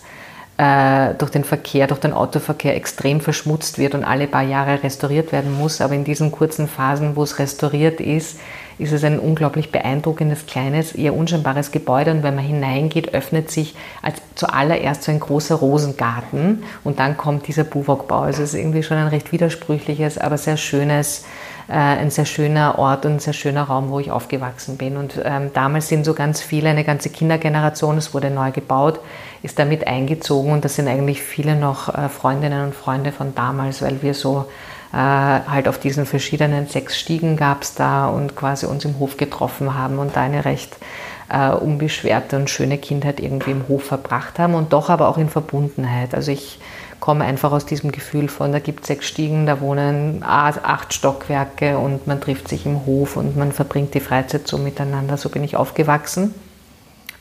äh, 0.57 1.13
durch 1.15 1.31
den 1.31 1.43
Verkehr, 1.43 1.87
durch 1.87 1.99
den 1.99 2.13
Autoverkehr 2.13 2.75
extrem 2.75 3.19
verschmutzt 3.19 3.77
wird 3.77 3.93
und 3.93 4.05
alle 4.05 4.27
paar 4.27 4.43
Jahre 4.43 4.83
restauriert 4.83 5.31
werden 5.31 5.57
muss. 5.57 5.81
Aber 5.81 5.93
in 5.93 6.05
diesen 6.05 6.31
kurzen 6.31 6.67
Phasen, 6.67 7.15
wo 7.15 7.23
es 7.23 7.39
restauriert 7.39 7.99
ist, 7.99 8.39
ist 8.77 8.91
es 8.91 9.03
ein 9.03 9.19
unglaublich 9.19 9.71
beeindruckendes, 9.71 10.45
kleines, 10.45 10.93
eher 10.93 11.15
unscheinbares 11.15 11.71
Gebäude. 11.71 12.11
Und 12.11 12.23
wenn 12.23 12.35
man 12.35 12.43
hineingeht, 12.43 13.13
öffnet 13.13 13.49
sich 13.49 13.75
als 14.01 14.21
zuallererst 14.35 15.03
so 15.03 15.11
ein 15.11 15.19
großer 15.19 15.55
Rosengarten 15.55 16.63
und 16.83 16.99
dann 16.99 17.15
kommt 17.15 17.47
dieser 17.47 17.63
Buwok-Bau. 17.63 18.21
Also 18.21 18.43
es 18.43 18.53
ist 18.53 18.59
irgendwie 18.59 18.83
schon 18.83 18.97
ein 18.97 19.07
recht 19.07 19.31
widersprüchliches, 19.31 20.17
aber 20.17 20.37
sehr 20.37 20.57
schönes, 20.57 21.25
äh, 21.69 21.73
ein 21.73 22.11
sehr 22.11 22.25
schöner 22.25 22.77
Ort 22.77 23.05
und 23.05 23.13
ein 23.13 23.19
sehr 23.19 23.33
schöner 23.33 23.63
Raum, 23.63 23.89
wo 23.89 23.99
ich 23.99 24.11
aufgewachsen 24.11 24.77
bin. 24.77 24.97
Und 24.97 25.21
ähm, 25.23 25.51
damals 25.53 25.87
sind 25.87 26.03
so 26.03 26.13
ganz 26.13 26.41
viele, 26.41 26.69
eine 26.69 26.83
ganze 26.83 27.09
Kindergeneration, 27.09 27.97
es 27.97 28.13
wurde 28.13 28.29
neu 28.29 28.51
gebaut, 28.51 28.99
ist 29.41 29.57
damit 29.57 29.87
eingezogen 29.87 30.51
und 30.51 30.65
das 30.65 30.75
sind 30.75 30.87
eigentlich 30.87 31.21
viele 31.21 31.55
noch 31.55 31.93
äh, 31.93 32.09
Freundinnen 32.09 32.65
und 32.65 32.75
Freunde 32.75 33.11
von 33.13 33.33
damals, 33.35 33.81
weil 33.81 34.01
wir 34.01 34.13
so 34.13 34.45
halt 34.99 35.67
auf 35.67 35.79
diesen 35.79 36.05
verschiedenen 36.05 36.67
sechs 36.67 36.97
Stiegen 36.97 37.35
gab 37.35 37.63
es 37.63 37.75
da 37.75 38.07
und 38.07 38.35
quasi 38.35 38.65
uns 38.65 38.85
im 38.85 38.99
Hof 38.99 39.17
getroffen 39.17 39.77
haben 39.77 39.99
und 39.99 40.15
da 40.15 40.21
eine 40.21 40.45
recht 40.45 40.77
äh, 41.29 41.49
unbeschwerte 41.51 42.37
und 42.37 42.49
schöne 42.49 42.77
Kindheit 42.77 43.19
irgendwie 43.19 43.51
im 43.51 43.67
Hof 43.67 43.83
verbracht 43.83 44.39
haben 44.39 44.53
und 44.53 44.73
doch 44.73 44.89
aber 44.89 45.09
auch 45.09 45.17
in 45.17 45.29
Verbundenheit. 45.29 46.13
Also 46.13 46.31
ich 46.31 46.59
komme 46.99 47.25
einfach 47.25 47.51
aus 47.51 47.65
diesem 47.65 47.91
Gefühl 47.91 48.29
von, 48.29 48.51
da 48.51 48.59
gibt 48.59 48.81
es 48.81 48.87
sechs 48.87 49.05
Stiegen, 49.05 49.45
da 49.45 49.59
wohnen 49.59 50.23
acht 50.23 50.93
Stockwerke 50.93 51.77
und 51.77 52.07
man 52.07 52.21
trifft 52.21 52.47
sich 52.47 52.65
im 52.65 52.85
Hof 52.85 53.17
und 53.17 53.35
man 53.35 53.51
verbringt 53.51 53.93
die 53.93 53.99
Freizeit 53.99 54.47
so 54.47 54.57
miteinander. 54.57 55.17
So 55.17 55.29
bin 55.29 55.43
ich 55.43 55.55
aufgewachsen. 55.55 56.33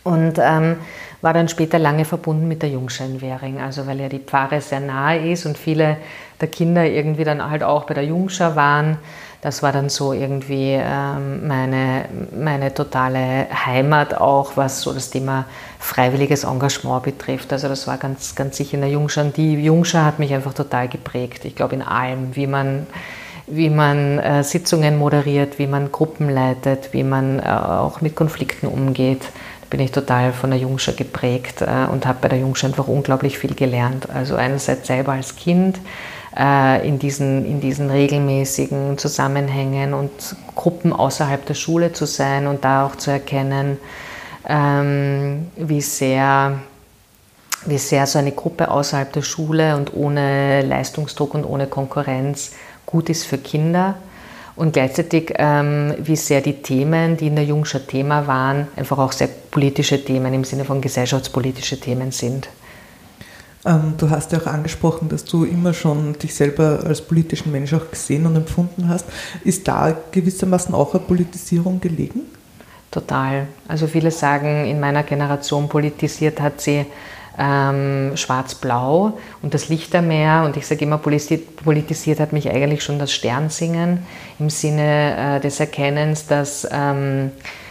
Und 0.04 0.38
ähm, 0.38 0.76
war 1.24 1.32
dann 1.32 1.48
später 1.48 1.78
lange 1.78 2.04
verbunden 2.04 2.46
mit 2.46 2.60
der 2.60 2.68
Jungschein 2.68 3.14
Jungscheinwähring, 3.14 3.58
also 3.58 3.86
weil 3.86 3.98
ja 3.98 4.10
die 4.10 4.18
Pfarre 4.18 4.60
sehr 4.60 4.80
nahe 4.80 5.30
ist 5.30 5.46
und 5.46 5.56
viele 5.56 5.96
der 6.38 6.48
Kinder 6.48 6.84
irgendwie 6.84 7.24
dann 7.24 7.50
halt 7.50 7.62
auch 7.62 7.84
bei 7.84 7.94
der 7.94 8.04
Jungschau 8.04 8.54
waren. 8.56 8.98
Das 9.40 9.62
war 9.62 9.72
dann 9.72 9.88
so 9.88 10.12
irgendwie 10.12 10.78
ähm, 10.78 11.48
meine, 11.48 12.04
meine 12.38 12.74
totale 12.74 13.46
Heimat 13.64 14.12
auch, 14.14 14.58
was 14.58 14.82
so 14.82 14.92
das 14.92 15.08
Thema 15.08 15.46
freiwilliges 15.78 16.44
Engagement 16.44 17.04
betrifft. 17.04 17.54
Also 17.54 17.68
das 17.68 17.86
war 17.86 17.96
ganz, 17.96 18.34
ganz 18.34 18.58
sicher 18.58 18.74
in 18.74 18.82
der 18.82 18.90
Jungschau. 18.90 19.24
Die 19.24 19.54
Jungschau 19.54 20.00
hat 20.00 20.18
mich 20.18 20.34
einfach 20.34 20.52
total 20.52 20.88
geprägt. 20.88 21.46
Ich 21.46 21.54
glaube 21.56 21.74
in 21.74 21.82
allem, 21.82 22.36
wie 22.36 22.46
man 22.46 22.86
wie 23.46 23.68
man 23.68 24.18
äh, 24.20 24.42
Sitzungen 24.42 24.98
moderiert, 24.98 25.58
wie 25.58 25.66
man 25.66 25.92
Gruppen 25.92 26.30
leitet, 26.30 26.94
wie 26.94 27.02
man 27.02 27.40
äh, 27.40 27.42
auch 27.42 28.00
mit 28.00 28.16
Konflikten 28.16 28.66
umgeht 28.66 29.20
bin 29.74 29.80
ich 29.80 29.90
total 29.90 30.32
von 30.32 30.50
der 30.50 30.60
Jungschau 30.60 30.92
geprägt 30.92 31.60
äh, 31.60 31.90
und 31.90 32.06
habe 32.06 32.18
bei 32.20 32.28
der 32.28 32.38
Jungschau 32.38 32.68
einfach 32.68 32.86
unglaublich 32.86 33.40
viel 33.40 33.56
gelernt. 33.56 34.08
Also 34.08 34.36
einerseits 34.36 34.86
selber 34.86 35.14
als 35.14 35.34
Kind 35.34 35.80
äh, 36.38 36.86
in, 36.86 37.00
diesen, 37.00 37.44
in 37.44 37.60
diesen 37.60 37.90
regelmäßigen 37.90 38.98
Zusammenhängen 38.98 39.92
und 39.92 40.12
Gruppen 40.54 40.92
außerhalb 40.92 41.44
der 41.44 41.54
Schule 41.54 41.92
zu 41.92 42.06
sein 42.06 42.46
und 42.46 42.64
da 42.64 42.86
auch 42.86 42.94
zu 42.94 43.10
erkennen, 43.10 43.78
ähm, 44.48 45.48
wie 45.56 45.80
sehr 45.80 46.60
wie 47.66 47.78
sehr 47.78 48.06
so 48.06 48.20
eine 48.20 48.30
Gruppe 48.30 48.70
außerhalb 48.70 49.12
der 49.12 49.22
Schule 49.22 49.74
und 49.74 49.92
ohne 49.92 50.62
Leistungsdruck 50.62 51.34
und 51.34 51.44
ohne 51.44 51.66
Konkurrenz 51.66 52.52
gut 52.86 53.10
ist 53.10 53.24
für 53.24 53.38
Kinder 53.38 53.96
und 54.56 54.72
gleichzeitig, 54.72 55.34
ähm, 55.36 55.94
wie 55.98 56.16
sehr 56.16 56.40
die 56.40 56.62
Themen, 56.62 57.16
die 57.16 57.26
in 57.26 57.34
der 57.34 57.44
Jungschau 57.44 57.80
Thema 57.80 58.26
waren, 58.26 58.68
einfach 58.76 58.98
auch 58.98 59.12
sehr 59.12 59.28
politische 59.54 60.04
Themen 60.04 60.34
im 60.34 60.44
Sinne 60.44 60.64
von 60.64 60.80
gesellschaftspolitische 60.82 61.78
Themen 61.80 62.10
sind. 62.10 62.48
Ähm, 63.64 63.94
du 63.96 64.10
hast 64.10 64.32
ja 64.32 64.40
auch 64.40 64.46
angesprochen, 64.46 65.08
dass 65.08 65.24
du 65.24 65.44
immer 65.44 65.72
schon 65.72 66.18
dich 66.18 66.34
selber 66.34 66.80
als 66.84 67.00
politischen 67.00 67.52
Mensch 67.52 67.72
auch 67.72 67.88
gesehen 67.88 68.26
und 68.26 68.36
empfunden 68.36 68.88
hast. 68.88 69.06
Ist 69.44 69.66
da 69.68 69.96
gewissermaßen 70.10 70.74
auch 70.74 70.92
eine 70.92 71.04
Politisierung 71.04 71.80
gelegen? 71.80 72.22
Total. 72.90 73.46
Also 73.68 73.86
viele 73.86 74.10
sagen, 74.10 74.66
in 74.66 74.80
meiner 74.80 75.04
Generation 75.04 75.68
politisiert 75.68 76.40
hat 76.40 76.60
sie 76.60 76.84
ähm, 77.38 78.12
schwarz-blau 78.16 79.18
und 79.40 79.54
das 79.54 79.68
Lichtermeer. 79.68 80.42
Und 80.44 80.56
ich 80.56 80.66
sage 80.66 80.84
immer, 80.84 80.98
politisiert 80.98 82.20
hat 82.20 82.32
mich 82.32 82.50
eigentlich 82.50 82.82
schon 82.82 82.98
das 82.98 83.12
Sternsingen 83.12 84.00
im 84.40 84.50
Sinne 84.50 85.36
äh, 85.36 85.40
des 85.40 85.60
Erkennens, 85.60 86.26
dass, 86.26 86.66
ähm, 86.72 87.30
äh, 87.30 87.63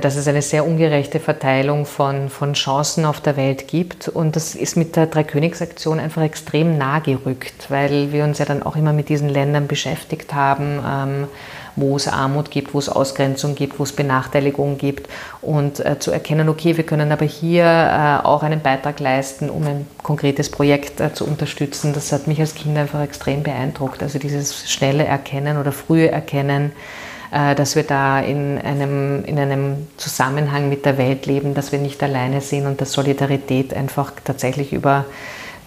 dass 0.00 0.16
es 0.16 0.26
eine 0.26 0.42
sehr 0.42 0.66
ungerechte 0.66 1.20
Verteilung 1.20 1.86
von, 1.86 2.28
von 2.28 2.54
Chancen 2.54 3.04
auf 3.04 3.20
der 3.20 3.36
Welt 3.36 3.68
gibt. 3.68 4.08
Und 4.08 4.36
das 4.36 4.54
ist 4.54 4.76
mit 4.76 4.96
der 4.96 5.06
Dreikönigsaktion 5.06 6.00
einfach 6.00 6.22
extrem 6.22 6.78
nah 6.78 6.98
gerückt, 6.98 7.70
weil 7.70 8.12
wir 8.12 8.24
uns 8.24 8.38
ja 8.38 8.44
dann 8.44 8.62
auch 8.62 8.76
immer 8.76 8.92
mit 8.92 9.08
diesen 9.08 9.28
Ländern 9.28 9.66
beschäftigt 9.66 10.34
haben. 10.34 10.80
Ähm, 10.84 11.28
wo 11.76 11.96
es 11.96 12.08
Armut 12.08 12.50
gibt, 12.50 12.74
wo 12.74 12.78
es 12.78 12.88
Ausgrenzung 12.88 13.54
gibt, 13.54 13.78
wo 13.78 13.84
es 13.84 13.92
Benachteiligung 13.92 14.78
gibt 14.78 15.08
und 15.40 15.84
äh, 15.84 15.98
zu 15.98 16.10
erkennen, 16.10 16.48
okay, 16.48 16.76
wir 16.76 16.84
können 16.84 17.12
aber 17.12 17.24
hier 17.24 17.64
äh, 17.64 18.26
auch 18.26 18.42
einen 18.42 18.60
Beitrag 18.60 19.00
leisten, 19.00 19.50
um 19.50 19.66
ein 19.66 19.86
konkretes 20.02 20.50
Projekt 20.50 21.00
äh, 21.00 21.12
zu 21.12 21.24
unterstützen. 21.26 21.92
Das 21.92 22.12
hat 22.12 22.26
mich 22.26 22.40
als 22.40 22.54
Kind 22.54 22.76
einfach 22.76 23.02
extrem 23.02 23.42
beeindruckt. 23.42 24.02
Also 24.02 24.18
dieses 24.18 24.70
schnelle 24.70 25.04
Erkennen 25.04 25.58
oder 25.58 25.72
frühe 25.72 26.10
Erkennen, 26.10 26.72
äh, 26.72 27.09
dass 27.30 27.76
wir 27.76 27.84
da 27.84 28.20
in 28.20 28.58
einem, 28.58 29.24
in 29.24 29.38
einem 29.38 29.86
Zusammenhang 29.96 30.68
mit 30.68 30.84
der 30.84 30.98
Welt 30.98 31.26
leben, 31.26 31.54
dass 31.54 31.70
wir 31.70 31.78
nicht 31.78 32.02
alleine 32.02 32.40
sind 32.40 32.66
und 32.66 32.80
dass 32.80 32.92
Solidarität 32.92 33.72
einfach 33.72 34.12
tatsächlich 34.24 34.72
über 34.72 35.04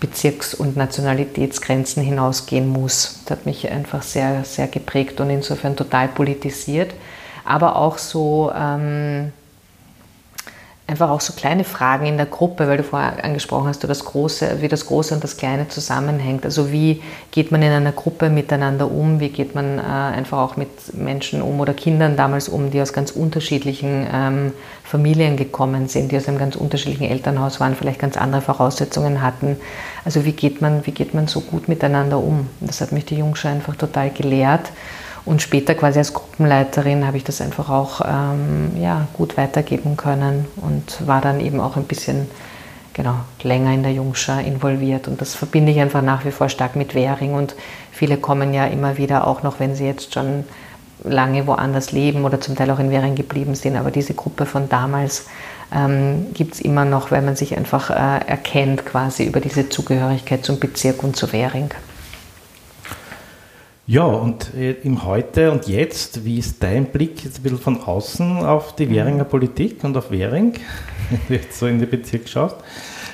Bezirks- 0.01 0.53
und 0.53 0.75
Nationalitätsgrenzen 0.75 2.03
hinausgehen 2.03 2.67
muss. 2.67 3.21
Das 3.25 3.37
hat 3.37 3.45
mich 3.45 3.71
einfach 3.71 4.03
sehr, 4.03 4.43
sehr 4.43 4.67
geprägt 4.67 5.21
und 5.21 5.29
insofern 5.29 5.77
total 5.77 6.09
politisiert. 6.09 6.93
Aber 7.45 7.77
auch 7.77 7.97
so 7.97 8.51
ähm, 8.53 9.31
einfach 10.85 11.09
auch 11.09 11.21
so 11.21 11.33
kleine 11.33 11.63
Fragen 11.63 12.05
in 12.05 12.17
der 12.17 12.25
Gruppe, 12.25 12.67
weil 12.67 12.77
du 12.77 12.83
vorher 12.83 13.23
angesprochen 13.23 13.67
hast, 13.67 13.83
du 13.83 13.87
das 13.87 14.03
Große, 14.03 14.57
wie 14.61 14.67
das 14.67 14.85
Große 14.85 15.13
und 15.15 15.23
das 15.23 15.37
Kleine 15.37 15.69
zusammenhängt. 15.69 16.43
Also 16.43 16.71
wie 16.73 17.01
geht 17.31 17.51
man 17.51 17.61
in 17.61 17.71
einer 17.71 17.93
Gruppe 17.93 18.29
miteinander 18.29 18.91
um? 18.91 19.21
Wie 19.21 19.29
geht 19.29 19.55
man 19.55 19.79
äh, 19.79 19.81
einfach 19.81 20.39
auch 20.39 20.57
mit 20.57 20.93
Menschen 20.93 21.41
um 21.41 21.61
oder 21.61 21.73
Kindern 21.73 22.17
damals 22.17 22.49
um, 22.49 22.69
die 22.69 22.81
aus 22.81 22.91
ganz 22.91 23.11
unterschiedlichen 23.11 24.05
ähm, 24.13 24.51
Familien 24.83 25.37
gekommen 25.37 25.87
sind, 25.87 26.11
die 26.11 26.17
aus 26.17 26.27
einem 26.27 26.37
ganz 26.37 26.57
unterschiedlichen 26.57 27.05
Elternhaus 27.09 27.61
waren, 27.61 27.75
vielleicht 27.75 27.99
ganz 27.99 28.17
andere 28.17 28.41
Voraussetzungen 28.41 29.21
hatten. 29.21 29.55
Also 30.03 30.25
wie 30.25 30.33
geht 30.33 30.61
man, 30.61 30.85
wie 30.85 30.91
geht 30.91 31.13
man 31.13 31.27
so 31.27 31.39
gut 31.39 31.69
miteinander 31.69 32.17
um? 32.17 32.49
Das 32.59 32.81
hat 32.81 32.91
mich 32.91 33.05
die 33.05 33.15
Jungschau 33.15 33.47
einfach 33.47 33.77
total 33.77 34.09
gelehrt. 34.09 34.69
Und 35.25 35.41
später 35.41 35.73
quasi 35.73 35.99
als 35.99 36.13
Gruppenleiterin 36.13 37.07
habe 37.07 37.17
ich 37.17 37.23
das 37.23 37.39
einfach 37.39 37.69
auch 37.69 38.01
ähm, 38.05 38.71
ja, 38.77 39.07
gut 39.13 39.37
weitergeben 39.37 39.95
können 39.95 40.45
und 40.57 41.07
war 41.07 41.21
dann 41.21 41.39
eben 41.39 41.61
auch 41.61 41.77
ein 41.77 41.85
bisschen 41.85 42.27
genau, 42.93 43.15
länger 43.41 43.73
in 43.73 43.83
der 43.83 43.93
Jungschar 43.93 44.41
involviert. 44.41 45.07
Und 45.07 45.21
das 45.21 45.35
verbinde 45.35 45.71
ich 45.71 45.79
einfach 45.79 46.01
nach 46.01 46.25
wie 46.25 46.31
vor 46.31 46.49
stark 46.49 46.75
mit 46.75 46.93
Währing. 46.93 47.33
Und 47.33 47.55
viele 47.91 48.17
kommen 48.17 48.53
ja 48.53 48.65
immer 48.65 48.97
wieder, 48.97 49.25
auch 49.27 49.43
noch 49.43 49.59
wenn 49.59 49.75
sie 49.75 49.85
jetzt 49.85 50.13
schon 50.13 50.43
lange 51.05 51.47
woanders 51.47 51.91
leben 51.91 52.23
oder 52.25 52.39
zum 52.39 52.55
Teil 52.55 52.71
auch 52.71 52.79
in 52.79 52.91
Währing 52.91 53.15
geblieben 53.15 53.55
sind. 53.55 53.77
Aber 53.77 53.91
diese 53.91 54.13
Gruppe 54.13 54.45
von 54.45 54.67
damals 54.67 55.27
ähm, 55.73 56.27
gibt 56.33 56.55
es 56.55 56.61
immer 56.61 56.83
noch, 56.83 57.11
weil 57.11 57.21
man 57.21 57.35
sich 57.35 57.55
einfach 57.57 57.89
äh, 57.89 58.27
erkennt 58.27 58.85
quasi 58.85 59.23
über 59.23 59.39
diese 59.39 59.69
Zugehörigkeit 59.69 60.45
zum 60.45 60.59
Bezirk 60.59 61.01
und 61.03 61.15
zu 61.15 61.31
Währing. 61.31 61.69
Ja, 63.85 64.05
und 64.05 64.53
äh, 64.53 64.71
im 64.83 65.03
Heute 65.03 65.51
und 65.51 65.67
Jetzt, 65.67 66.23
wie 66.23 66.39
ist 66.39 66.63
dein 66.63 66.85
Blick 66.85 67.25
jetzt 67.25 67.39
ein 67.39 67.43
bisschen 67.43 67.59
von 67.59 67.83
außen 67.83 68.45
auf 68.45 68.73
die 68.75 68.89
Währinger 68.89 69.25
Politik 69.25 69.83
und 69.83 69.97
auf 69.97 70.09
Währing, 70.09 70.53
wenn 71.09 71.19
du 71.27 71.33
jetzt 71.33 71.59
so 71.59 71.67
in 71.67 71.79
den 71.79 71.89
Bezirk 71.89 72.29
schaust? 72.29 72.55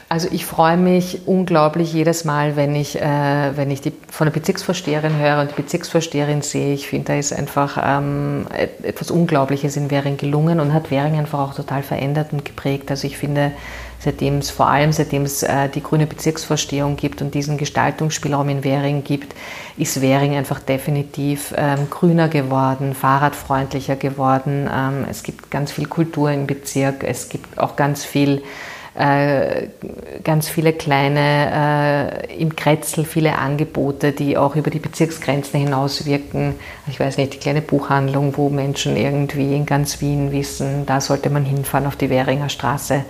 Also 0.10 0.27
ich 0.32 0.45
freue 0.45 0.77
mich 0.77 1.21
unglaublich 1.25 1.93
jedes 1.93 2.23
Mal, 2.23 2.55
wenn 2.55 2.75
ich, 2.75 3.01
äh, 3.01 3.58
wenn 3.58 3.71
ich 3.71 3.82
die 3.82 3.93
von 4.12 4.25
der 4.25 4.32
Bezirksvorsteherin 4.32 5.17
höre 5.17 5.41
und 5.41 5.51
die 5.51 5.62
Bezirksvorsteherin 5.62 6.43
sehe. 6.43 6.73
Ich 6.73 6.88
finde, 6.88 7.13
da 7.13 7.19
ist 7.19 7.34
einfach 7.34 7.79
ähm, 7.84 8.45
etwas 8.84 9.10
Unglaubliches 9.10 9.75
in 9.75 9.89
Währing 9.89 10.17
gelungen 10.17 10.60
und 10.60 10.73
hat 10.73 10.91
Währing 10.91 11.17
einfach 11.17 11.39
auch 11.39 11.55
total 11.55 11.82
verändert 11.82 12.32
und 12.32 12.45
geprägt. 12.45 12.91
Also 12.91 13.08
ich 13.08 13.17
finde, 13.17 13.51
seitdem 14.00 14.38
es 14.38 14.50
vor 14.50 14.68
allem 14.68 14.92
seitdem 14.92 15.24
es 15.24 15.44
äh, 15.44 15.70
die 15.70 15.84
grüne 15.84 16.08
Bezirksvorstehung 16.08 16.96
gibt 16.96 17.22
und 17.22 17.36
diesen 17.36 17.58
Gestaltungsspielraum 17.58 18.50
in 18.50 18.64
Währing 18.64 19.04
gibt, 19.04 19.36
ist 19.78 20.02
Währing 20.02 20.36
einfach 20.36 20.60
definitiv 20.60 21.54
ähm, 21.56 21.90
grüner 21.90 22.30
geworden, 22.30 22.96
fahrradfreundlicher 22.96 23.96
geworden. 23.96 24.70
Ähm, 24.74 25.06
es 25.10 25.24
gibt 25.24 25.52
ganz 25.52 25.72
viel 25.72 25.86
Kultur 25.86 26.32
im 26.32 26.48
Bezirk, 26.48 27.04
es 27.04 27.30
gibt 27.30 27.60
auch 27.60 27.76
ganz 27.76 28.06
viel 28.06 28.42
äh, 28.96 29.68
ganz 30.26 30.50
viele 30.50 30.74
kleine, 30.74 32.26
äh, 32.28 32.42
im 32.42 32.56
Kretzel 32.56 33.06
viele 33.06 33.38
Angebote, 33.38 34.12
die 34.12 34.36
auch 34.36 34.58
über 34.58 34.72
die 34.72 34.80
Bezirksgrenzen 34.80 35.58
hinaus 35.58 36.06
wirken. 36.06 36.56
Ich 36.88 37.00
weiß 37.00 37.18
nicht, 37.18 37.34
die 37.34 37.38
kleine 37.38 37.62
Buchhandlung, 37.62 38.36
wo 38.36 38.50
Menschen 38.50 38.98
irgendwie 38.98 39.56
in 39.56 39.66
ganz 39.66 40.02
Wien 40.02 40.34
wissen, 40.34 40.86
da 40.86 41.00
sollte 41.00 41.30
man 41.30 41.46
hinfahren 41.46 41.88
auf 41.88 41.96
die 41.96 42.10
Währinger 42.10 42.50
Straße 42.50 43.06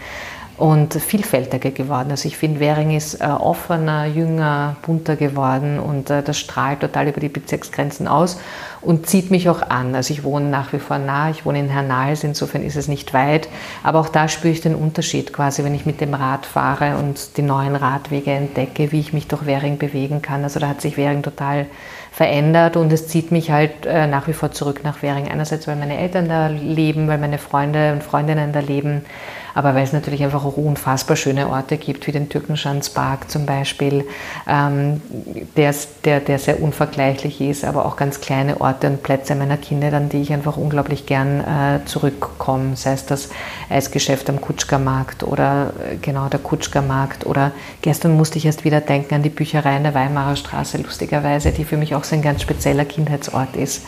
und 0.59 0.93
vielfältiger 0.93 1.71
geworden. 1.71 2.11
Also 2.11 2.27
ich 2.27 2.37
finde, 2.37 2.59
Währing 2.59 2.95
ist 2.95 3.21
äh, 3.21 3.25
offener, 3.25 4.05
jünger, 4.05 4.75
bunter 4.81 5.15
geworden 5.15 5.79
und 5.79 6.09
äh, 6.09 6.21
das 6.21 6.37
strahlt 6.37 6.81
total 6.81 7.07
über 7.07 7.21
die 7.21 7.29
Bezirksgrenzen 7.29 8.09
aus 8.09 8.39
und 8.81 9.07
zieht 9.07 9.31
mich 9.31 9.49
auch 9.49 9.61
an. 9.61 9.95
Also 9.95 10.13
ich 10.13 10.25
wohne 10.25 10.49
nach 10.49 10.73
wie 10.73 10.79
vor 10.79 10.97
nah, 10.97 11.29
ich 11.29 11.45
wohne 11.45 11.59
in 11.59 11.69
Hernals, 11.69 12.25
insofern 12.25 12.61
ist 12.61 12.75
es 12.75 12.89
nicht 12.89 13.13
weit, 13.13 13.47
aber 13.83 14.01
auch 14.01 14.09
da 14.09 14.27
spüre 14.27 14.51
ich 14.51 14.59
den 14.59 14.75
Unterschied 14.75 15.31
quasi, 15.31 15.63
wenn 15.63 15.73
ich 15.73 15.85
mit 15.85 16.01
dem 16.01 16.13
Rad 16.13 16.45
fahre 16.45 16.97
und 16.97 17.37
die 17.37 17.41
neuen 17.41 17.77
Radwege 17.77 18.31
entdecke, 18.31 18.91
wie 18.91 18.99
ich 18.99 19.13
mich 19.13 19.27
durch 19.27 19.45
Währing 19.45 19.77
bewegen 19.77 20.21
kann. 20.21 20.43
Also 20.43 20.59
da 20.59 20.67
hat 20.67 20.81
sich 20.81 20.97
Währing 20.97 21.23
total 21.23 21.67
verändert 22.11 22.75
und 22.75 22.91
es 22.91 23.07
zieht 23.07 23.31
mich 23.31 23.49
halt 23.49 23.85
äh, 23.85 24.07
nach 24.07 24.27
wie 24.27 24.33
vor 24.33 24.51
zurück 24.51 24.81
nach 24.83 25.01
Währing. 25.03 25.29
Einerseits, 25.29 25.67
weil 25.67 25.77
meine 25.77 25.97
Eltern 25.97 26.27
da 26.27 26.47
leben, 26.47 27.07
weil 27.07 27.17
meine 27.17 27.37
Freunde 27.37 27.93
und 27.93 28.03
Freundinnen 28.03 28.51
da 28.51 28.59
leben 28.59 29.05
aber 29.53 29.75
weil 29.75 29.83
es 29.83 29.93
natürlich 29.93 30.23
einfach 30.23 30.45
auch 30.45 30.57
unfassbar 30.57 31.15
schöne 31.15 31.49
Orte 31.49 31.77
gibt, 31.77 32.07
wie 32.07 32.11
den 32.11 32.29
Türkenschanzpark 32.29 33.29
zum 33.29 33.45
Beispiel, 33.45 34.05
ähm, 34.47 35.01
der, 35.57 35.73
der, 36.05 36.19
der 36.19 36.39
sehr 36.39 36.61
unvergleichlich 36.61 37.41
ist, 37.41 37.65
aber 37.65 37.85
auch 37.85 37.95
ganz 37.95 38.21
kleine 38.21 38.61
Orte 38.61 38.87
und 38.87 39.03
Plätze 39.03 39.35
meiner 39.35 39.57
Kinder, 39.57 39.93
an 39.93 40.09
die 40.09 40.21
ich 40.21 40.33
einfach 40.33 40.57
unglaublich 40.57 41.05
gern 41.05 41.41
äh, 41.41 41.85
zurückkomme, 41.85 42.75
sei 42.75 42.93
es 42.93 43.05
das 43.05 43.29
Eisgeschäft 43.69 44.29
am 44.29 44.41
Kutschgermarkt 44.41 45.23
oder 45.23 45.73
äh, 45.91 45.95
genau 45.97 46.27
der 46.27 46.39
Kutschgermarkt 46.39 47.25
oder 47.25 47.51
gestern 47.81 48.15
musste 48.15 48.37
ich 48.37 48.45
erst 48.45 48.65
wieder 48.65 48.81
denken 48.81 49.15
an 49.15 49.23
die 49.23 49.29
Bücherei 49.29 49.77
in 49.77 49.83
der 49.83 49.93
Weimarer 49.93 50.35
Straße, 50.35 50.77
lustigerweise, 50.77 51.51
die 51.51 51.65
für 51.65 51.77
mich 51.77 51.95
auch 51.95 52.03
so 52.03 52.15
ein 52.15 52.21
ganz 52.21 52.41
spezieller 52.41 52.85
Kindheitsort 52.85 53.55
ist, 53.55 53.85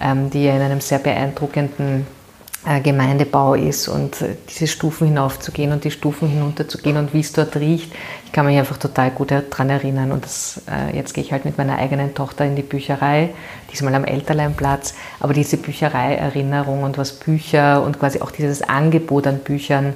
ähm, 0.00 0.30
die 0.30 0.44
ja 0.44 0.54
in 0.56 0.62
einem 0.62 0.80
sehr 0.80 0.98
beeindruckenden 0.98 2.06
Gemeindebau 2.82 3.54
ist 3.54 3.88
und 3.88 4.22
äh, 4.22 4.36
diese 4.48 4.66
Stufen 4.66 5.08
hinaufzugehen 5.08 5.72
und 5.72 5.84
die 5.84 5.90
Stufen 5.90 6.28
hinunterzugehen 6.28 6.96
und 6.96 7.12
wie 7.12 7.20
es 7.20 7.32
dort 7.32 7.56
riecht. 7.56 7.92
Ich 8.24 8.32
kann 8.32 8.46
mich 8.46 8.58
einfach 8.58 8.78
total 8.78 9.10
gut 9.10 9.30
daran 9.30 9.68
erinnern 9.70 10.12
und 10.12 10.24
das, 10.24 10.62
äh, 10.70 10.96
jetzt 10.96 11.12
gehe 11.12 11.22
ich 11.22 11.32
halt 11.32 11.44
mit 11.44 11.58
meiner 11.58 11.76
eigenen 11.78 12.14
Tochter 12.14 12.44
in 12.44 12.56
die 12.56 12.62
Bücherei, 12.62 13.30
diesmal 13.72 13.94
am 13.94 14.04
Elterleinplatz, 14.04 14.94
aber 15.20 15.34
diese 15.34 15.56
Bücherei-Erinnerung 15.58 16.82
und 16.82 16.96
was 16.96 17.12
Bücher 17.12 17.82
und 17.82 17.98
quasi 17.98 18.20
auch 18.20 18.30
dieses 18.30 18.62
Angebot 18.62 19.26
an 19.26 19.38
Büchern 19.38 19.94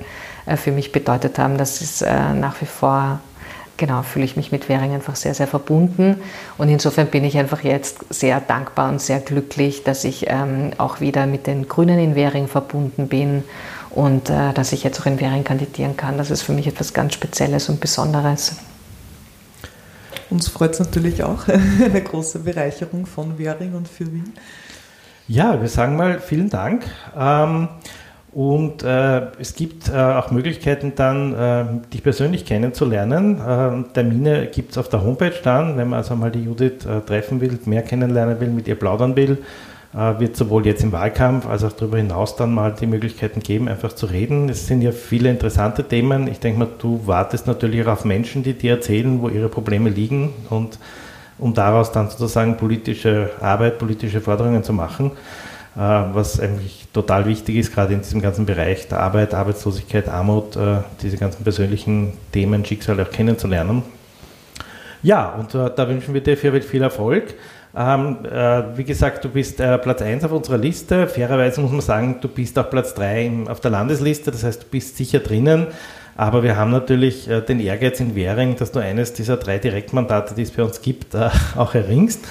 für 0.57 0.72
mich 0.72 0.92
bedeutet 0.92 1.38
haben, 1.38 1.59
das 1.59 1.83
ist 1.83 2.00
nach 2.00 2.59
wie 2.62 2.66
vor 2.66 3.20
genau, 3.78 4.02
fühle 4.02 4.26
ich 4.26 4.36
mich 4.36 4.52
mit 4.52 4.68
Währing 4.68 4.92
einfach 4.92 5.16
sehr, 5.16 5.32
sehr 5.32 5.46
verbunden. 5.46 6.16
Und 6.58 6.68
insofern 6.68 7.06
bin 7.06 7.24
ich 7.24 7.38
einfach 7.38 7.64
jetzt 7.64 8.04
sehr 8.10 8.40
dankbar 8.40 8.90
und 8.90 9.00
sehr 9.00 9.20
glücklich, 9.20 9.84
dass 9.84 10.04
ich 10.04 10.26
ähm, 10.28 10.72
auch 10.76 11.00
wieder 11.00 11.26
mit 11.26 11.46
den 11.46 11.66
Grünen 11.68 11.98
in 11.98 12.14
Währing 12.14 12.48
verbunden 12.48 13.08
bin 13.08 13.44
und 13.90 14.28
äh, 14.28 14.52
dass 14.52 14.72
ich 14.72 14.84
jetzt 14.84 15.00
auch 15.00 15.06
in 15.06 15.18
Währing 15.18 15.44
kandidieren 15.44 15.96
kann. 15.96 16.18
Das 16.18 16.30
ist 16.30 16.42
für 16.42 16.52
mich 16.52 16.66
etwas 16.66 16.92
ganz 16.92 17.14
Spezielles 17.14 17.70
und 17.70 17.80
Besonderes. 17.80 18.56
Uns 20.30 20.48
freut 20.48 20.74
es 20.74 20.80
natürlich 20.80 21.22
auch, 21.22 21.48
eine 21.82 22.02
große 22.02 22.40
Bereicherung 22.40 23.06
von 23.06 23.38
Währing 23.38 23.74
und 23.74 23.88
für 23.88 24.12
Wien. 24.12 24.34
Ja, 25.26 25.60
wir 25.60 25.68
sagen 25.68 25.96
mal 25.96 26.20
vielen 26.20 26.50
Dank. 26.50 26.84
Ähm, 27.16 27.68
und 28.32 28.82
äh, 28.82 29.22
es 29.40 29.54
gibt 29.54 29.88
äh, 29.88 29.96
auch 29.96 30.30
Möglichkeiten 30.30 30.92
dann, 30.94 31.34
äh, 31.34 31.64
dich 31.92 32.02
persönlich 32.02 32.44
kennenzulernen. 32.44 33.40
Äh, 33.40 33.92
Termine 33.94 34.46
gibt 34.46 34.72
es 34.72 34.78
auf 34.78 34.88
der 34.88 35.02
Homepage 35.02 35.34
dann, 35.42 35.78
wenn 35.78 35.88
man 35.88 35.98
also 35.98 36.14
mal 36.14 36.30
die 36.30 36.44
Judith 36.44 36.84
äh, 36.84 37.00
treffen 37.00 37.40
will, 37.40 37.58
mehr 37.64 37.82
kennenlernen 37.82 38.38
will, 38.38 38.48
mit 38.48 38.68
ihr 38.68 38.74
plaudern 38.74 39.16
will. 39.16 39.38
Äh, 39.94 40.20
wird 40.20 40.36
sowohl 40.36 40.66
jetzt 40.66 40.82
im 40.82 40.92
Wahlkampf 40.92 41.46
als 41.46 41.64
auch 41.64 41.72
darüber 41.72 41.96
hinaus 41.96 42.36
dann 42.36 42.52
mal 42.52 42.74
die 42.78 42.86
Möglichkeiten 42.86 43.40
geben, 43.40 43.68
einfach 43.68 43.94
zu 43.94 44.04
reden. 44.04 44.50
Es 44.50 44.66
sind 44.66 44.82
ja 44.82 44.92
viele 44.92 45.30
interessante 45.30 45.82
Themen. 45.82 46.28
Ich 46.28 46.38
denke 46.38 46.58
mal, 46.58 46.68
du 46.78 47.06
wartest 47.06 47.46
natürlich 47.46 47.86
auch 47.86 47.92
auf 47.92 48.04
Menschen, 48.04 48.42
die 48.42 48.52
dir 48.52 48.72
erzählen, 48.72 49.22
wo 49.22 49.30
ihre 49.30 49.48
Probleme 49.48 49.88
liegen 49.88 50.34
und 50.50 50.78
um 51.38 51.54
daraus 51.54 51.92
dann 51.92 52.10
sozusagen 52.10 52.58
politische 52.58 53.30
Arbeit, 53.40 53.78
politische 53.78 54.20
Forderungen 54.20 54.62
zu 54.62 54.74
machen. 54.74 55.12
Äh, 55.78 56.12
was 56.12 56.40
eigentlich 56.40 56.88
total 56.92 57.26
wichtig 57.26 57.54
ist, 57.54 57.72
gerade 57.72 57.94
in 57.94 58.00
diesem 58.00 58.20
ganzen 58.20 58.46
Bereich 58.46 58.88
der 58.88 58.98
Arbeit, 58.98 59.32
Arbeitslosigkeit, 59.32 60.08
Armut, 60.08 60.56
äh, 60.56 60.78
diese 61.00 61.18
ganzen 61.18 61.44
persönlichen 61.44 62.14
Themen, 62.32 62.64
Schicksale 62.64 63.04
auch 63.04 63.10
kennenzulernen. 63.12 63.84
Ja, 65.04 65.34
und 65.34 65.54
äh, 65.54 65.70
da 65.76 65.88
wünschen 65.88 66.14
wir 66.14 66.20
dir 66.20 66.36
viel, 66.36 66.82
Erfolg. 66.82 67.34
Ähm, 67.76 68.16
äh, 68.24 68.76
wie 68.76 68.82
gesagt, 68.82 69.24
du 69.24 69.28
bist 69.28 69.58
Platz 69.58 70.02
1 70.02 70.24
auf 70.24 70.32
unserer 70.32 70.58
Liste. 70.58 71.06
Fairerweise 71.06 71.60
muss 71.60 71.70
man 71.70 71.80
sagen, 71.80 72.16
du 72.20 72.26
bist 72.26 72.58
auch 72.58 72.68
Platz 72.68 72.94
3 72.94 73.44
auf 73.48 73.60
der 73.60 73.70
Landesliste, 73.70 74.32
das 74.32 74.42
heißt, 74.42 74.64
du 74.64 74.66
bist 74.66 74.96
sicher 74.96 75.20
drinnen. 75.20 75.68
Aber 76.16 76.42
wir 76.42 76.56
haben 76.56 76.72
natürlich 76.72 77.30
den 77.48 77.60
Ehrgeiz 77.60 78.00
in 78.00 78.16
Währing, 78.16 78.56
dass 78.56 78.72
du 78.72 78.80
eines 78.80 79.12
dieser 79.12 79.36
drei 79.36 79.58
Direktmandate, 79.58 80.34
die 80.34 80.42
es 80.42 80.50
bei 80.50 80.64
uns 80.64 80.82
gibt, 80.82 81.14
auch 81.56 81.76
erringst. 81.76 82.26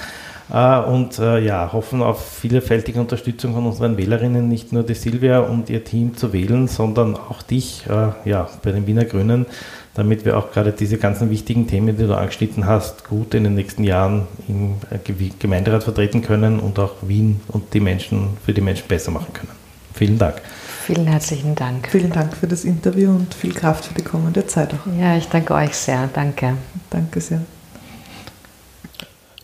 Äh, 0.52 0.80
und 0.80 1.18
äh, 1.18 1.40
ja, 1.40 1.72
hoffen 1.72 2.02
auf 2.02 2.24
vielfältige 2.24 3.00
Unterstützung 3.00 3.54
von 3.54 3.66
unseren 3.66 3.96
Wählerinnen, 3.96 4.48
nicht 4.48 4.72
nur 4.72 4.82
die 4.82 4.94
Silvia 4.94 5.40
und 5.40 5.68
ihr 5.70 5.84
Team 5.84 6.16
zu 6.16 6.32
wählen, 6.32 6.68
sondern 6.68 7.16
auch 7.16 7.42
dich 7.42 7.84
äh, 7.88 8.28
ja, 8.28 8.48
bei 8.62 8.72
den 8.72 8.86
Wiener 8.86 9.04
Grünen, 9.04 9.46
damit 9.94 10.24
wir 10.24 10.38
auch 10.38 10.52
gerade 10.52 10.72
diese 10.72 10.96
ganzen 10.96 11.30
wichtigen 11.30 11.66
Themen, 11.66 11.96
die 11.96 12.06
du 12.06 12.16
angeschnitten 12.16 12.66
hast, 12.66 13.08
gut 13.08 13.34
in 13.34 13.44
den 13.44 13.54
nächsten 13.54 13.84
Jahren 13.84 14.26
im 14.48 14.76
Gemeinderat 15.38 15.84
vertreten 15.84 16.22
können 16.22 16.60
und 16.60 16.78
auch 16.78 16.94
Wien 17.02 17.40
und 17.48 17.74
die 17.74 17.80
Menschen 17.80 18.36
für 18.44 18.52
die 18.52 18.60
Menschen 18.60 18.88
besser 18.88 19.10
machen 19.10 19.32
können. 19.32 19.52
Vielen 19.94 20.18
Dank. 20.18 20.40
Vielen 20.84 21.06
herzlichen 21.06 21.54
Dank. 21.54 21.88
Vielen 21.90 22.12
Dank 22.12 22.34
für 22.34 22.46
das 22.46 22.64
Interview 22.64 23.10
und 23.10 23.34
viel 23.34 23.52
Kraft 23.52 23.84
für 23.84 23.94
die 23.94 24.02
kommende 24.04 24.46
Zeit 24.46 24.72
auch. 24.72 24.90
Ja, 24.98 25.16
ich 25.16 25.28
danke 25.28 25.52
euch 25.52 25.74
sehr. 25.74 26.08
Danke. 26.14 26.54
Danke 26.88 27.20
sehr. 27.20 27.42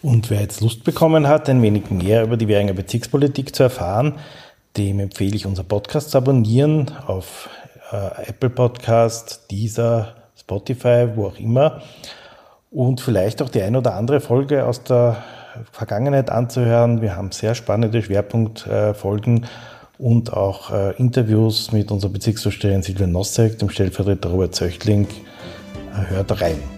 Und 0.05 0.29
wer 0.29 0.43
jetzt 0.43 0.61
Lust 0.61 0.85
bekommen 0.85 1.29
hat, 1.29 1.49
ein 1.49 1.63
wenig 1.63 1.91
mehr 1.91 2.25
über 2.25 2.37
die 2.37 2.47
Währinger 2.47 2.75
Bezirkspolitik 2.75 3.57
zu 3.57 3.63
erfahren, 3.63 4.17
dem 4.77 5.01
empfehle 5.01 5.35
ich 5.35 5.47
unser 5.47 5.65
Podcast 5.65 6.11
zu 6.11 6.19
abonnieren 6.19 6.91
auf 7.07 7.49
äh, 7.91 8.29
Apple 8.29 8.51
Podcast, 8.51 9.51
Deezer, 9.51 10.15
Spotify, 10.39 11.09
wo 11.15 11.29
auch 11.29 11.39
immer. 11.39 11.81
Und 12.71 13.01
vielleicht 13.01 13.41
auch 13.41 13.49
die 13.49 13.63
ein 13.63 13.77
oder 13.77 13.95
andere 13.95 14.21
Folge 14.21 14.67
aus 14.67 14.85
der 14.85 15.25
Vergangenheit 15.73 16.29
anzuhören. 16.29 17.01
Wir 17.01 17.17
haben 17.17 17.33
sehr 17.33 17.55
spannende 17.55 18.03
Schwerpunktfolgen 18.03 19.47
und 19.97 20.35
auch 20.35 20.71
äh, 20.71 20.91
Interviews 20.99 21.73
mit 21.73 21.91
unserer 21.91 22.13
Bezirksvorsteherin 22.13 22.83
Silvia 22.83 23.07
Nossek, 23.07 23.59
dem 23.59 23.71
Stellvertreter 23.71 24.29
Robert 24.29 24.55
Zöchtling. 24.55 25.07
Hört 26.11 26.43
rein. 26.43 26.74